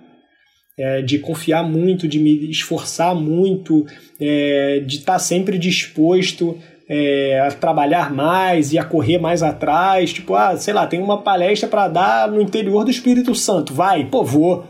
[0.78, 3.86] é, de confiar muito, de me esforçar muito,
[4.20, 6.58] é, de estar sempre disposto
[6.88, 10.12] é, a trabalhar mais e a correr mais atrás.
[10.12, 13.72] Tipo, ah, sei lá, tem uma palestra para dar no interior do Espírito Santo.
[13.72, 14.66] Vai, pô, vou.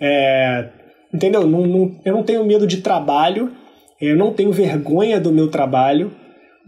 [0.00, 0.68] É,
[1.16, 1.46] entendeu?
[1.46, 3.50] Não, não, eu não tenho medo de trabalho,
[4.00, 6.12] eu não tenho vergonha do meu trabalho.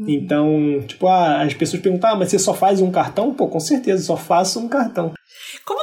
[0.07, 3.35] Então, tipo, ah, as pessoas perguntam, ah, mas você só faz um cartão?
[3.35, 5.13] Pô, com certeza, só faço um cartão.
[5.65, 5.81] Como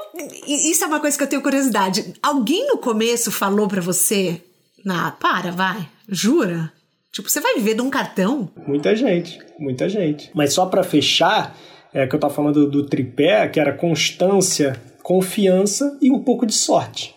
[0.47, 2.13] isso é uma coisa que eu tenho curiosidade.
[2.23, 4.41] Alguém no começo falou para você,
[4.87, 6.71] ah, para, vai, jura?
[7.11, 8.49] Tipo, você vai viver de um cartão?
[8.67, 10.31] Muita gente, muita gente.
[10.33, 11.55] Mas só para fechar,
[11.93, 16.53] é que eu tava falando do tripé, que era constância, confiança e um pouco de
[16.53, 17.14] sorte.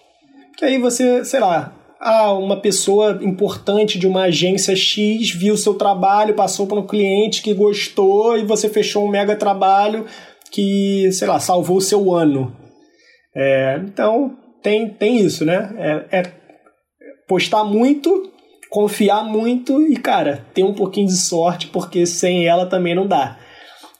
[0.58, 5.74] Que aí você, sei lá, ah, uma pessoa importante de uma agência X viu seu
[5.74, 10.04] trabalho, passou para um cliente que gostou e você fechou um mega trabalho
[10.50, 12.54] que, sei lá, salvou o seu ano.
[13.34, 15.70] É, então, tem, tem isso, né?
[16.10, 16.32] É, é
[17.26, 18.32] postar muito
[18.68, 23.38] confiar muito e, cara, ter um pouquinho de sorte, porque sem ela também não dá.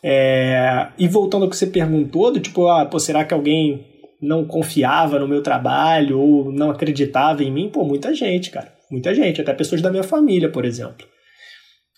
[0.03, 0.89] É...
[0.99, 3.85] E voltando ao que você perguntou, do tipo, ah, pô, será que alguém
[4.21, 7.69] não confiava no meu trabalho ou não acreditava em mim?
[7.69, 8.73] Pô, muita gente, cara.
[8.91, 11.07] Muita gente, até pessoas da minha família, por exemplo.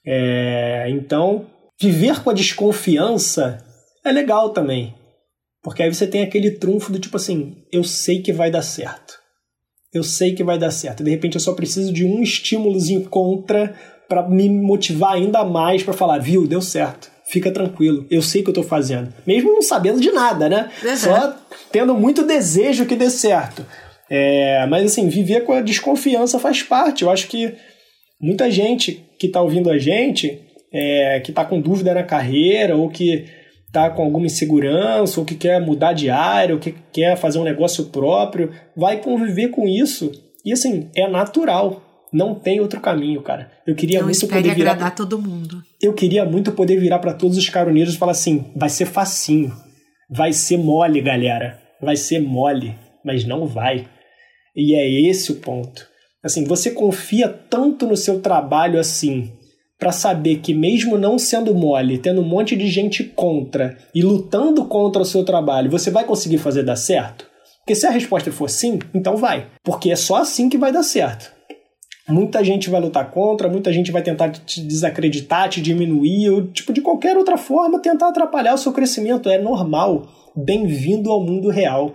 [0.05, 0.87] É...
[0.91, 1.47] Então,
[1.81, 3.65] viver com a desconfiança
[4.05, 4.95] é legal também.
[5.63, 9.21] Porque aí você tem aquele trunfo do tipo assim, eu sei que vai dar certo
[9.93, 11.03] eu sei que vai dar certo.
[11.03, 13.75] De repente eu só preciso de um estímulozinho contra
[14.09, 17.11] para me motivar ainda mais para falar, viu, deu certo.
[17.31, 19.15] Fica tranquilo, eu sei o que eu tô fazendo.
[19.25, 20.69] Mesmo não sabendo de nada, né?
[20.83, 20.97] Uhum.
[20.97, 21.37] Só
[21.71, 23.65] tendo muito desejo que dê certo.
[24.11, 27.05] É, mas assim, viver com a desconfiança faz parte.
[27.05, 27.55] Eu acho que
[28.21, 30.41] muita gente que está ouvindo a gente,
[30.73, 33.27] é, que está com dúvida na carreira ou que
[33.69, 37.45] está com alguma insegurança, ou que quer mudar de área, ou que quer fazer um
[37.45, 40.11] negócio próprio, vai conviver com isso.
[40.45, 41.81] E assim, é natural.
[42.13, 43.51] Não tem outro caminho, cara.
[43.67, 44.73] Eu queria não muito poder virar.
[44.73, 45.63] agradar todo mundo.
[45.81, 49.55] Eu queria muito poder virar para todos os caroneiros e falar assim: vai ser facinho.
[50.11, 51.61] Vai ser mole, galera.
[51.81, 52.77] Vai ser mole.
[53.05, 53.89] Mas não vai.
[54.57, 55.87] E é esse o ponto.
[56.23, 59.33] Assim, você confia tanto no seu trabalho assim,
[59.79, 64.67] para saber que mesmo não sendo mole, tendo um monte de gente contra e lutando
[64.67, 67.25] contra o seu trabalho, você vai conseguir fazer dar certo?
[67.61, 69.47] Porque se a resposta for sim, então vai.
[69.65, 71.33] Porque é só assim que vai dar certo.
[72.11, 76.73] Muita gente vai lutar contra, muita gente vai tentar te desacreditar, te diminuir, ou tipo
[76.73, 79.29] de qualquer outra forma tentar atrapalhar o seu crescimento.
[79.29, 80.09] É normal.
[80.35, 81.95] Bem-vindo ao mundo real.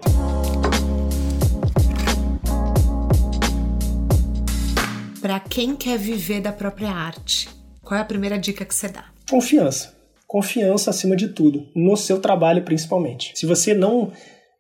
[5.22, 7.50] Para quem quer viver da própria arte,
[7.84, 9.04] qual é a primeira dica que você dá?
[9.30, 9.96] Confiança.
[10.26, 13.34] Confiança acima de tudo, no seu trabalho principalmente.
[13.36, 14.14] Se você não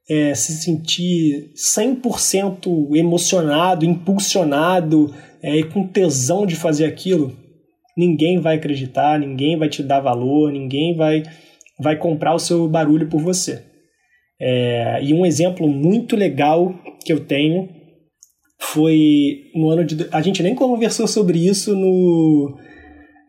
[0.09, 5.13] é, se sentir 100% emocionado, impulsionado
[5.45, 7.31] é, e com tesão de fazer aquilo,
[7.95, 11.21] ninguém vai acreditar, ninguém vai te dar valor, ninguém vai,
[11.79, 13.61] vai comprar o seu barulho por você.
[14.41, 16.73] É, e um exemplo muito legal
[17.05, 17.69] que eu tenho
[18.59, 20.07] foi no ano de.
[20.11, 22.57] A gente nem conversou sobre isso no,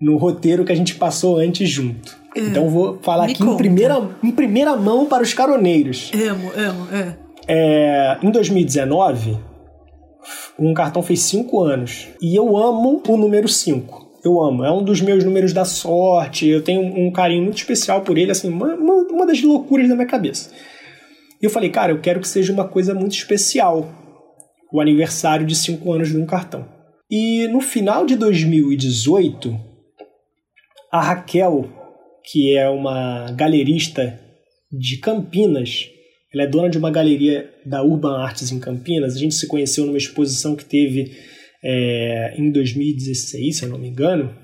[0.01, 2.17] no roteiro que a gente passou antes junto.
[2.35, 6.11] É, então vou falar aqui em primeira, em primeira mão para os caroneiros.
[6.15, 7.17] Amo, amo, é.
[7.47, 8.19] é.
[8.23, 9.37] Em 2019,
[10.59, 12.09] um cartão fez 5 anos.
[12.21, 14.21] E eu amo o número 5.
[14.25, 14.65] Eu amo.
[14.65, 16.49] É um dos meus números da sorte.
[16.49, 20.07] Eu tenho um carinho muito especial por ele, assim, uma, uma das loucuras da minha
[20.07, 20.51] cabeça.
[21.41, 23.89] E eu falei, cara, eu quero que seja uma coisa muito especial.
[24.73, 26.67] O aniversário de cinco anos de um cartão.
[27.11, 29.57] E no final de 2018,
[30.91, 31.69] a Raquel,
[32.25, 34.19] que é uma galerista
[34.73, 35.89] de Campinas,
[36.37, 39.17] ela é dona de uma galeria da Urban Arts em Campinas.
[39.17, 41.17] A gente se conheceu numa exposição que teve
[41.65, 44.37] é, em 2016, se eu não me engano,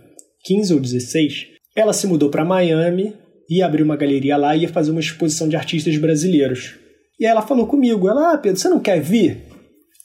[0.47, 1.49] 15 ou 16.
[1.77, 3.13] Ela se mudou para Miami
[3.47, 6.77] e abriu uma galeria lá e ia fazer uma exposição de artistas brasileiros.
[7.21, 9.43] E ela falou comigo, ela, ah, Pedro, você não quer vir?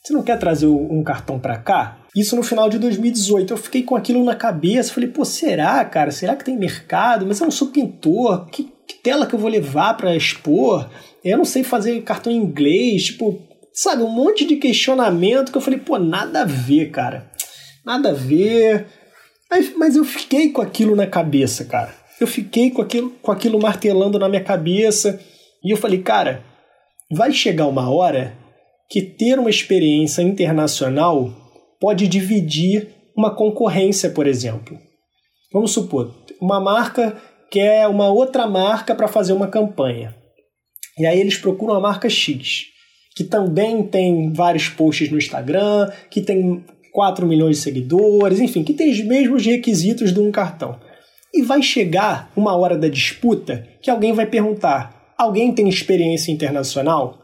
[0.04, 2.04] Você não quer trazer um cartão para cá?
[2.14, 3.50] Isso no final de 2018.
[3.50, 4.92] Eu fiquei com aquilo na cabeça.
[4.92, 6.10] Falei, pô, será, cara?
[6.10, 7.24] Será que tem mercado?
[7.24, 8.46] Mas eu não sou pintor.
[8.50, 10.88] Que, que tela que eu vou levar para expor?
[11.24, 13.06] Eu não sei fazer cartão em inglês.
[13.06, 13.40] Tipo,
[13.72, 17.30] sabe, um monte de questionamento que eu falei, pô, nada a ver, cara.
[17.84, 18.86] Nada a ver.
[19.76, 21.94] Mas eu fiquei com aquilo na cabeça, cara.
[22.20, 25.20] Eu fiquei com aquilo, com aquilo martelando na minha cabeça.
[25.64, 26.44] E eu falei, cara,
[27.10, 28.36] vai chegar uma hora
[28.90, 31.30] que ter uma experiência internacional
[31.80, 34.78] pode dividir uma concorrência, por exemplo.
[35.52, 37.16] Vamos supor, uma marca
[37.50, 40.14] quer uma outra marca para fazer uma campanha.
[40.98, 42.66] E aí eles procuram a marca X,
[43.14, 48.74] que também tem vários posts no Instagram, que tem 4 milhões de seguidores, enfim, que
[48.74, 50.78] tem os mesmos requisitos de um cartão.
[51.32, 57.18] E vai chegar uma hora da disputa que alguém vai perguntar: alguém tem experiência internacional?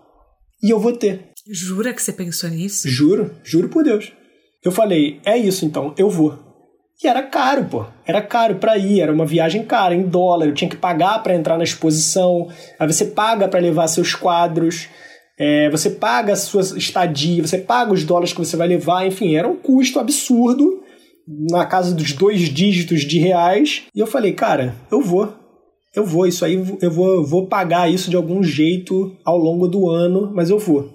[0.63, 1.31] E eu vou ter.
[1.51, 2.89] Jura que você pensou nisso?
[2.89, 4.13] Juro, juro por Deus.
[4.65, 6.39] Eu falei, é isso então, eu vou.
[7.03, 7.87] E era caro, pô.
[8.07, 10.47] Era caro para ir, era uma viagem cara, em dólar.
[10.47, 12.49] Eu tinha que pagar para entrar na exposição.
[12.79, 14.89] Aí você paga para levar seus quadros.
[15.39, 19.07] É, você paga a sua estadia, você paga os dólares que você vai levar.
[19.07, 20.83] Enfim, era um custo absurdo,
[21.27, 23.83] na casa dos dois dígitos de reais.
[23.95, 25.35] E eu falei, cara, eu vou.
[25.95, 29.89] Eu vou, isso aí eu vou, vou pagar isso de algum jeito ao longo do
[29.89, 30.93] ano, mas eu vou.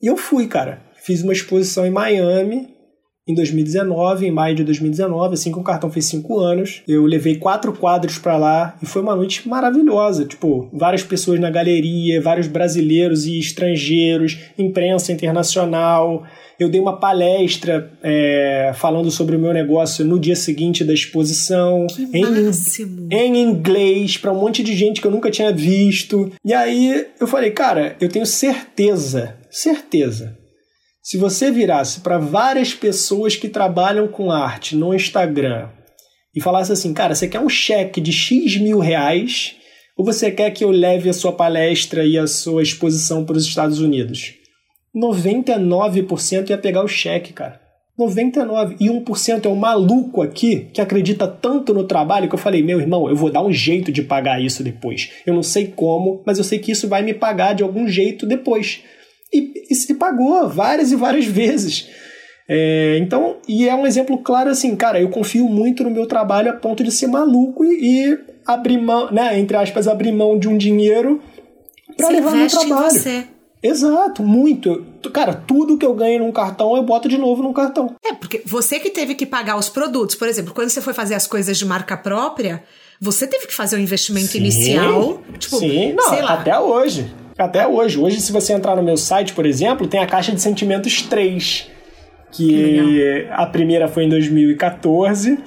[0.00, 0.82] E eu fui, cara.
[1.02, 2.68] Fiz uma exposição em Miami
[3.28, 6.82] em 2019, em maio de 2019, assim que o cartão fez cinco anos.
[6.88, 10.24] Eu levei quatro quadros para lá e foi uma noite maravilhosa.
[10.24, 16.24] Tipo, várias pessoas na galeria, vários brasileiros e estrangeiros, imprensa internacional.
[16.58, 21.86] Eu dei uma palestra é, falando sobre o meu negócio no dia seguinte da exposição,
[22.12, 22.24] em,
[23.10, 26.30] em inglês, para um monte de gente que eu nunca tinha visto.
[26.44, 30.39] E aí eu falei, cara, eu tenho certeza, certeza
[31.02, 35.68] se você virasse para várias pessoas que trabalham com arte no Instagram
[36.34, 39.56] e falasse assim, cara, você quer um cheque de X mil reais
[39.96, 43.46] ou você quer que eu leve a sua palestra e a sua exposição para os
[43.46, 44.34] Estados Unidos?
[44.94, 47.60] 99% ia pegar o cheque, cara.
[47.98, 48.76] 99%.
[48.80, 52.80] E 1% é um maluco aqui que acredita tanto no trabalho que eu falei, meu
[52.80, 55.10] irmão, eu vou dar um jeito de pagar isso depois.
[55.26, 58.26] Eu não sei como, mas eu sei que isso vai me pagar de algum jeito
[58.26, 58.82] depois
[59.32, 61.88] e, e se pagou várias e várias vezes.
[62.52, 66.50] É, então, e é um exemplo claro assim, cara, eu confio muito no meu trabalho
[66.50, 70.48] a ponto de ser maluco e, e abrir mão, né, entre aspas, abrir mão de
[70.48, 71.22] um dinheiro
[71.96, 72.86] para levar meu trabalho.
[72.86, 73.24] Em você.
[73.62, 74.84] Exato, muito.
[75.12, 77.94] Cara, tudo que eu ganho num cartão eu boto de novo num cartão.
[78.04, 81.14] É, porque você que teve que pagar os produtos, por exemplo, quando você foi fazer
[81.14, 82.64] as coisas de marca própria,
[83.00, 85.22] você teve que fazer o um investimento sim, inicial.
[85.38, 86.34] Tipo, sim, não, sei lá.
[86.34, 87.12] até hoje
[87.44, 87.98] até hoje.
[87.98, 91.70] Hoje, se você entrar no meu site, por exemplo, tem a caixa de sentimentos 3,
[92.30, 95.38] que, que a primeira foi em 2014,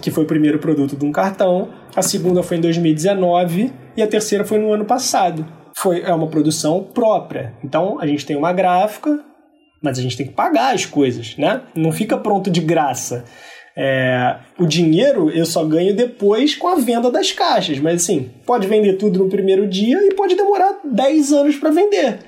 [0.00, 4.06] que foi o primeiro produto de um cartão, a segunda foi em 2019 e a
[4.06, 5.46] terceira foi no ano passado.
[5.76, 7.54] Foi, é uma produção própria.
[7.64, 9.20] Então, a gente tem uma gráfica,
[9.82, 11.62] mas a gente tem que pagar as coisas, né?
[11.74, 13.24] Não fica pronto de graça.
[13.76, 18.66] É, o dinheiro eu só ganho depois com a venda das caixas, mas assim, pode
[18.66, 22.18] vender tudo no primeiro dia e pode demorar 10 anos para vender.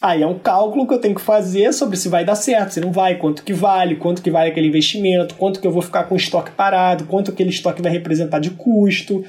[0.00, 2.80] Aí é um cálculo que eu tenho que fazer sobre se vai dar certo, se
[2.80, 6.04] não vai, quanto que vale, quanto que vale aquele investimento, quanto que eu vou ficar
[6.04, 9.24] com o estoque parado, quanto aquele estoque vai representar de custo.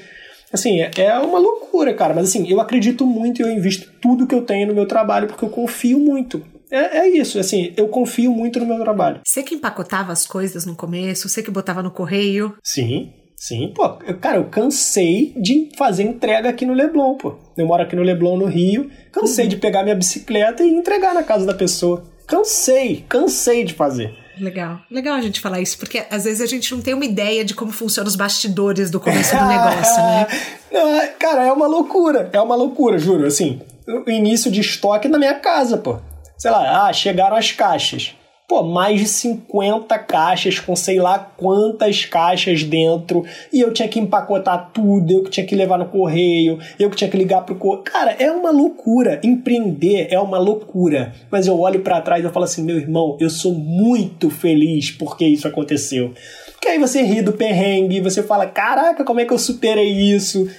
[0.52, 4.28] Assim, é, é uma loucura, cara, mas assim, eu acredito muito e eu invisto tudo
[4.28, 6.40] que eu tenho no meu trabalho porque eu confio muito.
[6.70, 9.20] É, é isso, assim, eu confio muito no meu trabalho.
[9.24, 12.54] Você que empacotava as coisas no começo, você que botava no correio.
[12.62, 13.98] Sim, sim, pô.
[14.06, 17.36] Eu, cara, eu cansei de fazer entrega aqui no Leblon, pô.
[17.56, 18.88] Eu moro aqui no Leblon, no Rio.
[19.10, 19.50] Cansei uhum.
[19.50, 22.04] de pegar minha bicicleta e entregar na casa da pessoa.
[22.26, 24.14] Cansei, cansei de fazer.
[24.38, 24.78] Legal.
[24.90, 27.52] Legal a gente falar isso, porque às vezes a gente não tem uma ideia de
[27.52, 30.26] como funcionam os bastidores do começo do negócio, né?
[30.72, 32.30] Não, cara, é uma loucura.
[32.32, 33.26] É uma loucura, juro.
[33.26, 35.98] Assim, o início de estoque na minha casa, pô
[36.40, 38.16] sei lá, ah, chegaram as caixas.
[38.48, 44.00] pô, mais de 50 caixas com sei lá quantas caixas dentro, e eu tinha que
[44.00, 47.54] empacotar tudo, eu que tinha que levar no correio, eu que tinha que ligar pro
[47.54, 47.84] correio.
[47.84, 49.20] Cara, é uma loucura.
[49.22, 51.12] Empreender é uma loucura.
[51.30, 54.90] Mas eu olho para trás e eu falo assim, meu irmão, eu sou muito feliz
[54.90, 56.12] porque isso aconteceu.
[56.52, 60.50] Porque aí você ri do perrengue, você fala, caraca, como é que eu superei isso?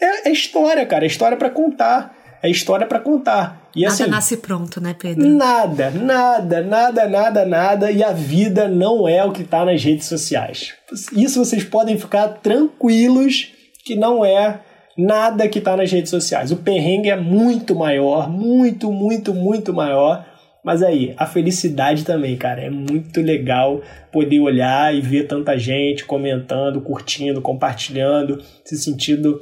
[0.00, 2.14] É, é história, cara, é história para contar
[2.44, 3.63] é história para contar.
[3.74, 5.26] E, nada assim, nasce pronto, né, Pedro?
[5.26, 7.90] Nada, nada, nada, nada, nada.
[7.90, 10.74] E a vida não é o que está nas redes sociais.
[11.12, 13.52] Isso vocês podem ficar tranquilos
[13.84, 14.60] que não é
[14.96, 16.52] nada que está nas redes sociais.
[16.52, 20.24] O perrengue é muito maior, muito, muito, muito maior.
[20.64, 22.62] Mas aí, a felicidade também, cara.
[22.62, 29.40] É muito legal poder olhar e ver tanta gente comentando, curtindo, compartilhando, se sentindo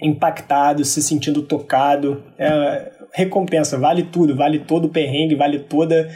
[0.00, 2.22] impactado, se sentindo tocado.
[2.38, 6.10] É, recompensa, vale tudo, vale todo o perrengue, vale toda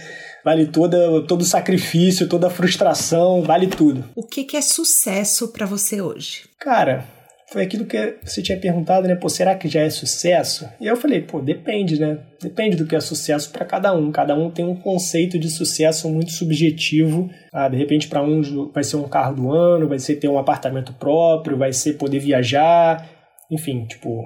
[0.44, 4.04] vale toda, todo o sacrifício, toda a frustração, vale tudo.
[4.14, 6.44] O que, que é sucesso para você hoje?
[6.58, 7.04] Cara,
[7.50, 9.14] foi aquilo que você tinha perguntado, né?
[9.14, 10.68] Pô, será que já é sucesso?
[10.80, 12.18] E eu falei, pô, depende, né?
[12.40, 14.12] Depende do que é sucesso para cada um.
[14.12, 17.30] Cada um tem um conceito de sucesso muito subjetivo.
[17.52, 20.38] Ah, de repente, para um vai ser um carro do ano, vai ser ter um
[20.38, 23.06] apartamento próprio, vai ser poder viajar,
[23.50, 24.24] enfim, tipo,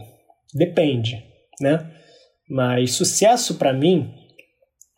[0.55, 1.23] depende,
[1.61, 1.85] né?
[2.53, 4.13] Mas sucesso para mim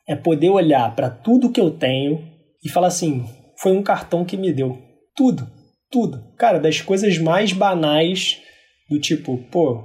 [0.08, 2.20] é poder olhar para tudo que eu tenho
[2.64, 3.24] e falar assim:
[3.60, 4.76] foi um cartão que me deu.
[5.14, 5.48] Tudo,
[5.88, 6.34] tudo.
[6.36, 8.42] Cara, das coisas mais banais,
[8.90, 9.84] do tipo, pô,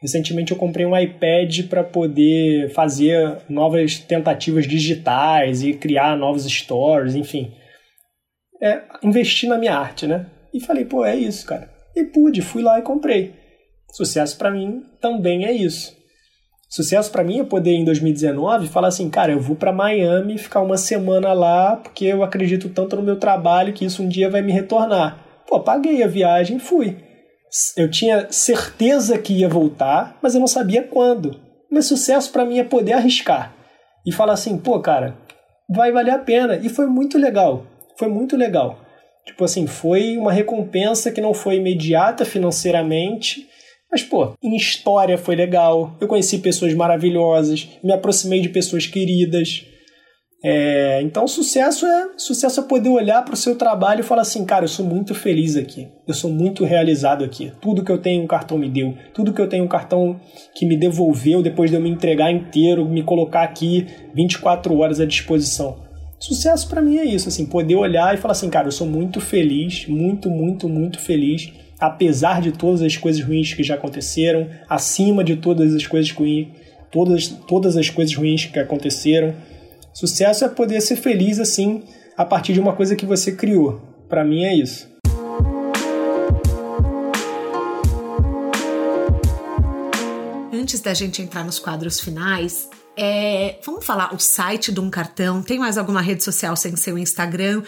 [0.00, 7.14] recentemente eu comprei um iPad para poder fazer novas tentativas digitais e criar novos stories,
[7.14, 7.52] enfim.
[8.62, 10.24] É investir na minha arte, né?
[10.54, 11.70] E falei, pô, é isso, cara.
[11.94, 13.34] E pude, fui lá e comprei.
[13.92, 16.02] Sucesso para mim também é isso.
[16.74, 20.60] Sucesso para mim é poder em 2019 falar assim, cara, eu vou para Miami ficar
[20.60, 24.42] uma semana lá porque eu acredito tanto no meu trabalho que isso um dia vai
[24.42, 25.24] me retornar.
[25.46, 26.96] Pô, paguei a viagem, fui.
[27.76, 31.40] Eu tinha certeza que ia voltar, mas eu não sabia quando.
[31.70, 33.54] Mas sucesso para mim é poder arriscar
[34.04, 35.16] e falar assim, pô, cara,
[35.70, 36.56] vai valer a pena.
[36.56, 37.64] E foi muito legal.
[37.96, 38.80] Foi muito legal.
[39.24, 43.48] Tipo assim, foi uma recompensa que não foi imediata financeiramente,
[43.94, 45.96] mas, pô, em história foi legal.
[46.00, 49.64] Eu conheci pessoas maravilhosas, me aproximei de pessoas queridas.
[50.44, 54.44] É, então, sucesso é sucesso é poder olhar para o seu trabalho e falar assim,
[54.44, 57.52] cara, eu sou muito feliz aqui, eu sou muito realizado aqui.
[57.62, 60.20] Tudo que eu tenho um cartão me deu, tudo que eu tenho um cartão
[60.56, 65.06] que me devolveu depois de eu me entregar inteiro, me colocar aqui 24 horas à
[65.06, 65.84] disposição.
[66.18, 69.20] Sucesso para mim é isso, assim, poder olhar e falar assim, cara, eu sou muito
[69.20, 75.22] feliz, muito, muito, muito feliz apesar de todas as coisas ruins que já aconteceram, acima
[75.24, 76.48] de todas as coisas ruins,
[76.90, 79.34] todas, todas as coisas ruins que aconteceram.
[79.92, 81.82] Sucesso é poder ser feliz assim
[82.16, 83.80] a partir de uma coisa que você criou.
[84.08, 84.88] Para mim é isso.
[90.52, 95.42] Antes da gente entrar nos quadros finais, é, vamos falar o site de um cartão.
[95.42, 97.62] Tem mais alguma rede social sem ser o Instagram?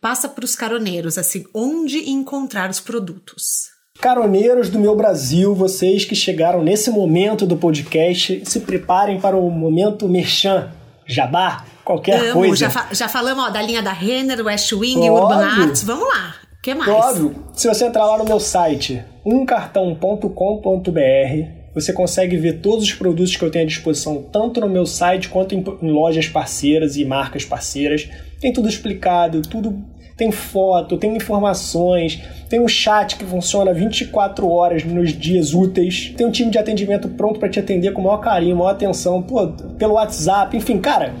[0.00, 3.68] Passa para os caroneiros, assim, onde encontrar os produtos.
[4.00, 9.50] Caroneiros do meu Brasil, vocês que chegaram nesse momento do podcast, se preparem para o
[9.50, 10.70] momento merchan,
[11.04, 12.56] jabá, qualquer Amo, coisa.
[12.56, 15.14] Já, fa já falamos ó, da linha da Renner, West Wing, Óbvio.
[15.14, 16.36] Urban Arts, vamos lá.
[16.58, 16.88] O que mais?
[16.88, 17.44] Óbvio.
[17.54, 23.44] Se você entrar lá no meu site, umcartão.com.br, você consegue ver todos os produtos que
[23.44, 27.44] eu tenho à disposição, tanto no meu site quanto em, em lojas parceiras e marcas
[27.44, 28.08] parceiras.
[28.40, 29.82] Tem tudo explicado, tudo
[30.18, 36.26] tem foto, tem informações, tem um chat que funciona 24 horas nos dias úteis, tem
[36.26, 39.46] um time de atendimento pronto para te atender com o maior carinho, maior atenção, pô,
[39.78, 41.14] pelo WhatsApp, enfim, cara,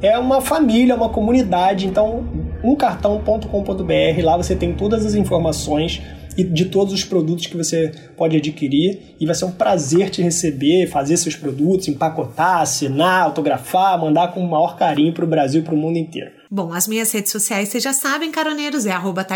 [0.00, 2.24] é uma família, uma comunidade, então
[2.62, 6.00] umcartão.com.br, lá você tem todas as informações
[6.36, 9.14] e de todos os produtos que você pode adquirir.
[9.20, 14.40] E vai ser um prazer te receber, fazer seus produtos, empacotar, assinar, autografar, mandar com
[14.40, 16.44] o maior carinho para o Brasil e para o mundo inteiro.
[16.50, 19.26] Bom, as minhas redes sociais vocês já sabem, caroneiros, é arroba.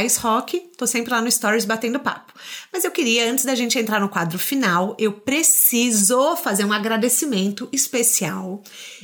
[0.76, 2.32] Tô sempre lá no Stories batendo papo.
[2.72, 7.68] Mas eu queria, antes da gente entrar no quadro final, eu preciso fazer um agradecimento
[7.72, 8.62] especial.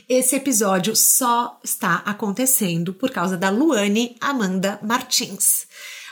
[0.08, 5.66] Esse episódio só está acontecendo por causa da Luane Amanda Martins.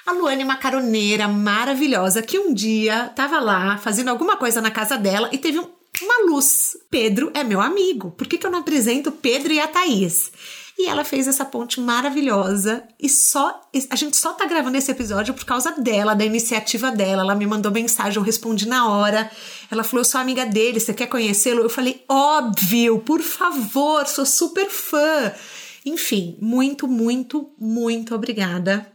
[0.04, 4.70] A Luane é uma caroneira maravilhosa que um dia estava lá fazendo alguma coisa na
[4.70, 5.66] casa dela e teve um,
[6.02, 6.76] uma luz.
[6.90, 8.10] Pedro é meu amigo.
[8.10, 10.32] Por que, que eu não apresento Pedro e a Thaís?
[10.76, 15.34] E ela fez essa ponte maravilhosa e só a gente só tá gravando esse episódio
[15.34, 17.22] por causa dela, da iniciativa dela.
[17.22, 19.30] Ela me mandou mensagem, eu respondi na hora.
[19.70, 24.26] Ela falou: "Eu sou amiga dele, você quer conhecê-lo?" Eu falei: "Óbvio, por favor, sou
[24.26, 25.32] super fã".
[25.84, 28.91] Enfim, muito, muito, muito obrigada.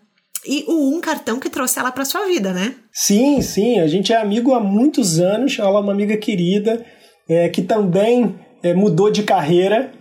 [0.48, 2.76] E o um cartão que trouxe ela para sua vida, né?
[2.92, 3.80] Sim, sim.
[3.80, 5.60] A gente é amigo há muitos anos.
[5.60, 6.86] Ela é uma amiga querida
[7.28, 9.92] é, que também é, mudou de carreira.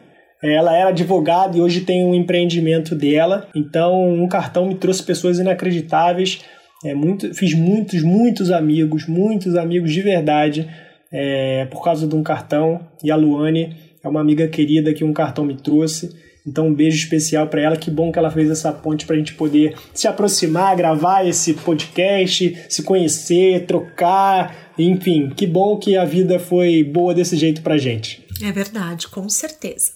[0.42, 3.48] Ela era advogada e hoje tem um empreendimento dela.
[3.54, 6.44] Então, um cartão me trouxe pessoas inacreditáveis.
[6.84, 10.68] É, muito, fiz muitos, muitos amigos, muitos amigos de verdade
[11.12, 12.80] é, por causa de um cartão.
[13.02, 16.14] E a Luane é uma amiga querida que um cartão me trouxe.
[16.46, 17.76] Então, um beijo especial para ela.
[17.76, 21.54] Que bom que ela fez essa ponte para a gente poder se aproximar, gravar esse
[21.54, 24.72] podcast, se conhecer, trocar.
[24.78, 28.24] Enfim, que bom que a vida foi boa desse jeito para gente.
[28.42, 29.92] É verdade, com certeza.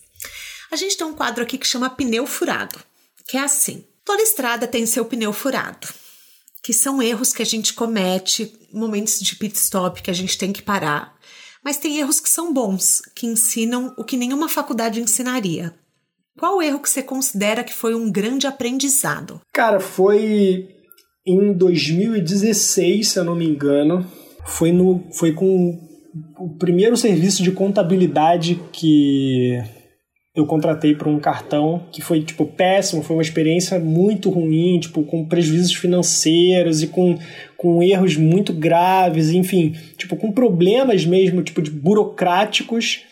[0.73, 2.79] A gente tem um quadro aqui que chama Pneu Furado,
[3.29, 5.87] que é assim: toda estrada tem seu pneu furado,
[6.63, 10.53] que são erros que a gente comete, momentos de pit stop que a gente tem
[10.53, 11.17] que parar.
[11.63, 15.75] Mas tem erros que são bons, que ensinam o que nenhuma faculdade ensinaria.
[16.41, 19.43] Qual erro que você considera que foi um grande aprendizado?
[19.53, 20.69] Cara, foi
[21.27, 24.07] em 2016, se eu não me engano.
[24.47, 25.79] Foi, no, foi com
[26.39, 29.63] o primeiro serviço de contabilidade que
[30.35, 35.03] eu contratei para um cartão que foi tipo péssimo, foi uma experiência muito ruim, tipo
[35.03, 37.19] com prejuízos financeiros e com,
[37.59, 43.10] com erros muito graves, enfim, tipo com problemas mesmo, tipo de burocráticos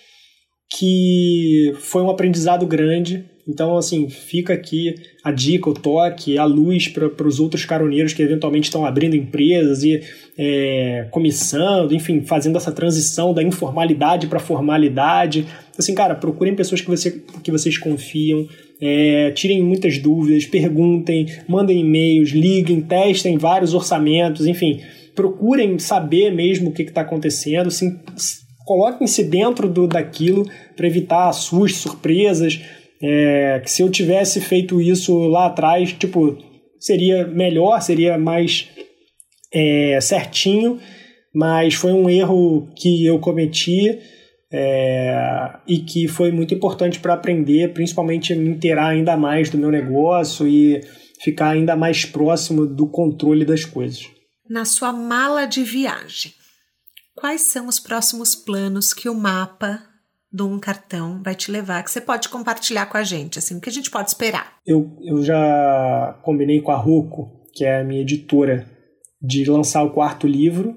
[0.79, 3.25] que foi um aprendizado grande.
[3.49, 8.23] Então, assim, fica aqui a dica, o toque, a luz para os outros caroneiros que
[8.23, 10.01] eventualmente estão abrindo empresas e
[10.37, 15.47] é, começando, enfim, fazendo essa transição da informalidade para formalidade.
[15.77, 18.47] Assim, cara, procurem pessoas que, você, que vocês confiam,
[18.81, 24.81] é, tirem muitas dúvidas, perguntem, mandem e-mails, liguem, testem vários orçamentos, enfim,
[25.13, 27.99] procurem saber mesmo o que está acontecendo, se,
[28.69, 30.45] coloquem-se dentro do, daquilo
[30.77, 32.61] para evitar surpresas.
[33.01, 36.37] É, que se eu tivesse feito isso lá atrás, tipo,
[36.79, 38.69] seria melhor, seria mais
[39.55, 40.79] é, certinho,
[41.35, 43.99] mas foi um erro que eu cometi
[44.53, 49.71] é, e que foi muito importante para aprender, principalmente me inteirar ainda mais do meu
[49.71, 50.81] negócio e
[51.23, 54.09] ficar ainda mais próximo do controle das coisas.
[54.51, 56.33] Na sua mala de viagem,
[57.19, 59.81] quais são os próximos planos que o mapa
[60.33, 63.61] de um cartão vai te levar, que você pode compartilhar com a gente, assim, o
[63.61, 64.59] que a gente pode esperar?
[64.67, 68.67] Eu, eu já combinei com a Ruco, que é a minha editora,
[69.21, 70.77] de lançar o quarto livro.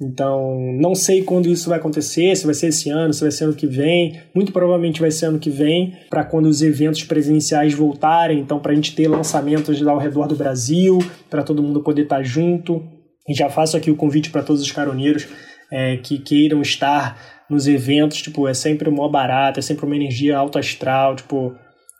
[0.00, 3.44] Então, não sei quando isso vai acontecer, se vai ser esse ano, se vai ser
[3.44, 4.20] ano que vem.
[4.34, 8.40] Muito provavelmente vai ser ano que vem, para quando os eventos presenciais voltarem.
[8.40, 12.16] Então, para a gente ter lançamentos ao redor do Brasil, para todo mundo poder estar
[12.16, 12.82] tá junto.
[13.28, 15.28] E já faço aqui o convite para todos os caroneiros
[15.72, 17.18] é, que queiram estar
[17.48, 21.54] nos eventos, tipo, é sempre mó barato, é sempre uma energia alto astral, tipo,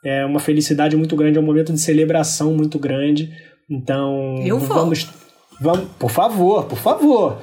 [0.04, 3.32] é uma felicidade muito grande, é um momento de celebração muito grande.
[3.70, 4.76] Então, Eu vou.
[4.76, 5.08] vamos
[5.58, 7.40] vamos, por favor, por favor.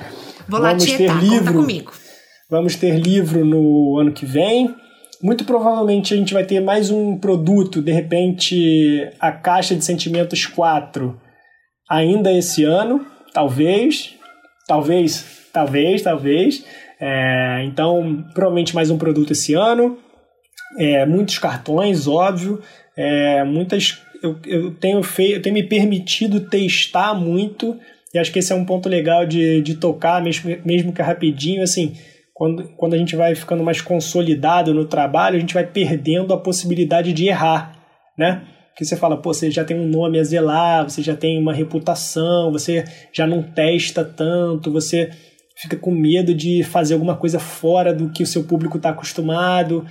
[0.48, 1.92] Vou lá vamos tietar, ter livro, comigo.
[2.50, 4.76] Vamos ter livro no ano que vem.
[5.22, 10.46] Muito provavelmente a gente vai ter mais um produto, de repente a Caixa de Sentimentos
[10.46, 11.20] 4,
[11.90, 14.16] ainda esse ano, talvez,
[14.70, 16.66] talvez talvez, talvez.
[17.00, 19.98] É, então, provavelmente mais um produto esse ano.
[20.78, 22.62] É, muitos cartões, óbvio.
[22.96, 24.02] É, muitas.
[24.22, 27.78] Eu, eu, tenho feito, eu tenho me permitido testar muito.
[28.14, 31.62] E acho que esse é um ponto legal de, de tocar, mesmo, mesmo que rapidinho.
[31.64, 31.96] Assim,
[32.34, 36.40] quando, quando a gente vai ficando mais consolidado no trabalho, a gente vai perdendo a
[36.40, 37.74] possibilidade de errar,
[38.18, 38.44] né?
[38.80, 41.52] Que você fala, pô, você já tem um nome a zelar, você já tem uma
[41.52, 45.10] reputação, você já não testa tanto, você
[45.62, 49.86] fica com medo de fazer alguma coisa fora do que o seu público está acostumado.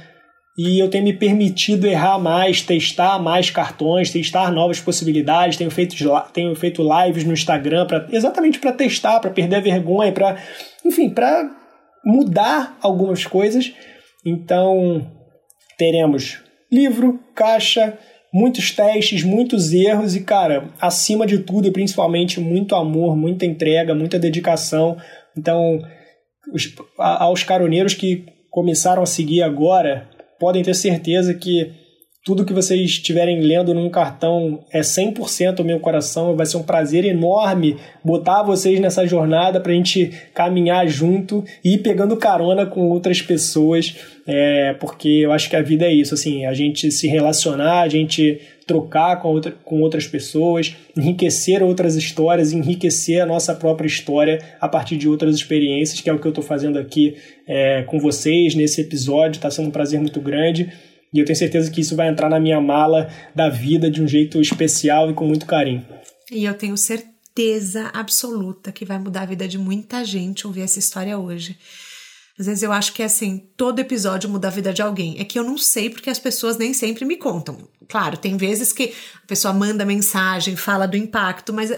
[0.57, 5.59] E eu tenho me permitido errar mais, testar mais cartões, testar novas possibilidades.
[5.59, 5.95] Tenho feito,
[6.33, 10.43] tenho feito lives no Instagram pra, exatamente para testar, para perder a vergonha, para,
[10.83, 11.55] enfim, para
[12.03, 13.71] mudar algumas coisas.
[14.25, 15.07] Então,
[15.77, 16.41] teremos
[16.73, 17.99] livro, caixa,
[18.33, 23.95] muitos testes, muitos erros e, cara, acima de tudo e principalmente muito amor, muita entrega,
[23.95, 24.97] muita dedicação.
[25.37, 25.83] Então,
[26.53, 30.09] os, aos caroneiros que começaram a seguir agora,
[30.39, 31.73] podem ter certeza que
[32.29, 36.37] tudo que vocês estiverem lendo num cartão é 100% o meu coração.
[36.37, 41.77] Vai ser um prazer enorme botar vocês nessa jornada para a gente caminhar junto e
[41.77, 46.13] ir pegando carona com outras pessoas, é, porque eu acho que a vida é isso,
[46.13, 51.97] assim, a gente se relacionar, a gente trocar com, outra, com outras pessoas, enriquecer outras
[51.97, 56.27] histórias, enriquecer a nossa própria história a partir de outras experiências, que é o que
[56.27, 57.17] eu estou fazendo aqui
[57.47, 59.39] é, com vocês nesse episódio.
[59.39, 60.71] Está sendo um prazer muito grande.
[61.13, 64.09] E eu tenho certeza que isso vai entrar na minha mala da vida de um
[64.09, 65.87] jeito especial e com muito carinho.
[66.31, 70.79] E eu tenho certeza absoluta que vai mudar a vida de muita gente ouvir essa
[70.79, 71.57] história hoje.
[72.39, 75.19] Às vezes eu acho que assim, todo episódio muda a vida de alguém.
[75.19, 77.69] É que eu não sei porque as pessoas nem sempre me contam.
[77.89, 78.93] Claro, tem vezes que
[79.25, 81.73] a pessoa manda mensagem, fala do impacto, mas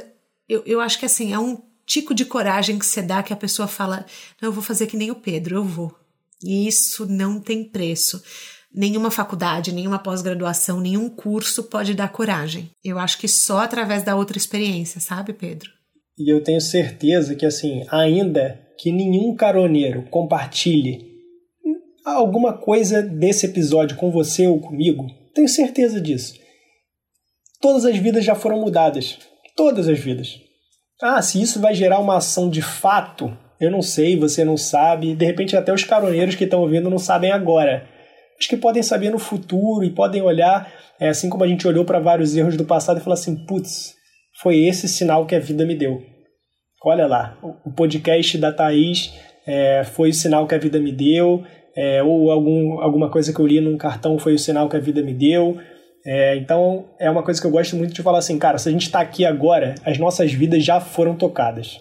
[0.49, 1.57] eu, eu acho que assim, é um
[1.87, 4.05] tico de coragem que você dá que a pessoa fala:
[4.41, 5.97] Não, eu vou fazer que nem o Pedro, eu vou.
[6.43, 8.23] E isso não tem preço.
[8.73, 12.71] Nenhuma faculdade, nenhuma pós-graduação, nenhum curso pode dar coragem.
[12.85, 15.71] Eu acho que só através da outra experiência, sabe, Pedro?
[16.17, 21.11] E eu tenho certeza que, assim, ainda que nenhum caroneiro compartilhe
[22.05, 26.35] alguma coisa desse episódio com você ou comigo, tenho certeza disso.
[27.61, 29.19] Todas as vidas já foram mudadas.
[29.57, 30.41] Todas as vidas.
[31.03, 35.15] Ah, se isso vai gerar uma ação de fato, eu não sei, você não sabe.
[35.15, 37.87] De repente, até os caroneiros que estão ouvindo não sabem agora.
[38.49, 42.01] Que podem saber no futuro e podem olhar, é, assim como a gente olhou para
[42.01, 43.95] vários erros do passado e falar assim: putz,
[44.41, 46.03] foi esse sinal que a vida me deu.
[46.83, 49.13] Olha lá, o podcast da Thaís
[49.47, 51.45] é, foi o sinal que a vida me deu,
[51.77, 54.81] é, ou algum, alguma coisa que eu li num cartão foi o sinal que a
[54.81, 55.59] vida me deu.
[56.05, 58.73] É, então, é uma coisa que eu gosto muito de falar assim, cara, se a
[58.73, 61.81] gente está aqui agora, as nossas vidas já foram tocadas.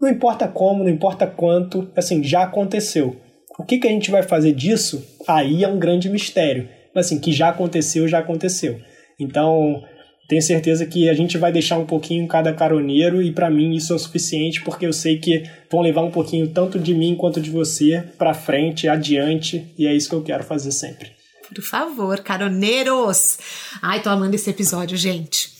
[0.00, 3.16] Não importa como, não importa quanto, assim, já aconteceu.
[3.58, 5.04] O que, que a gente vai fazer disso?
[5.26, 6.68] Aí é um grande mistério.
[6.94, 8.80] Mas assim, que já aconteceu, já aconteceu.
[9.18, 9.82] Então,
[10.28, 13.92] tenho certeza que a gente vai deixar um pouquinho cada caroneiro e para mim isso
[13.92, 17.40] é o suficiente porque eu sei que vão levar um pouquinho tanto de mim quanto
[17.40, 21.12] de você para frente, adiante, e é isso que eu quero fazer sempre.
[21.54, 23.38] Por favor, caroneiros.
[23.82, 25.50] Ai, tô amando esse episódio, gente.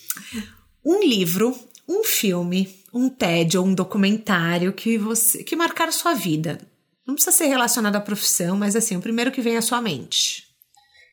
[0.84, 1.54] Um livro,
[1.88, 6.58] um filme, um TED ou um documentário que você que marcar sua vida.
[7.06, 10.44] Não precisa ser relacionado à profissão, mas assim, o primeiro que vem à sua mente.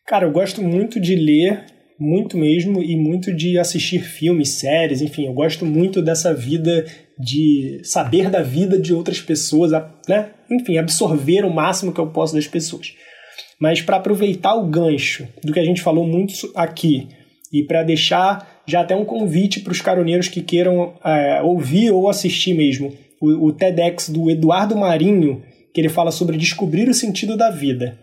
[0.08, 1.66] Cara, eu gosto muito de ler,
[2.00, 6.86] muito mesmo, e muito de assistir filmes, séries, enfim, eu gosto muito dessa vida
[7.20, 9.72] de saber da vida de outras pessoas,
[10.08, 10.32] né?
[10.50, 12.94] Enfim, absorver o máximo que eu posso das pessoas.
[13.60, 17.08] Mas para aproveitar o gancho do que a gente falou muito aqui
[17.54, 22.10] e para deixar já até um convite para os caroneiros que queiram é, ouvir ou
[22.10, 27.38] assistir mesmo o, o TEDx do Eduardo Marinho, que ele fala sobre descobrir o sentido
[27.38, 27.98] da vida.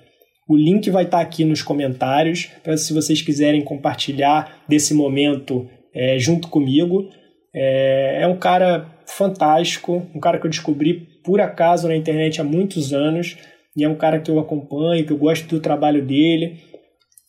[0.48, 6.18] O link vai estar aqui nos comentários, para se vocês quiserem compartilhar desse momento é,
[6.18, 7.08] junto comigo.
[7.54, 12.44] É, é um cara fantástico, um cara que eu descobri por acaso na internet há
[12.44, 13.36] muitos anos,
[13.76, 16.56] e é um cara que eu acompanho, que eu gosto do trabalho dele.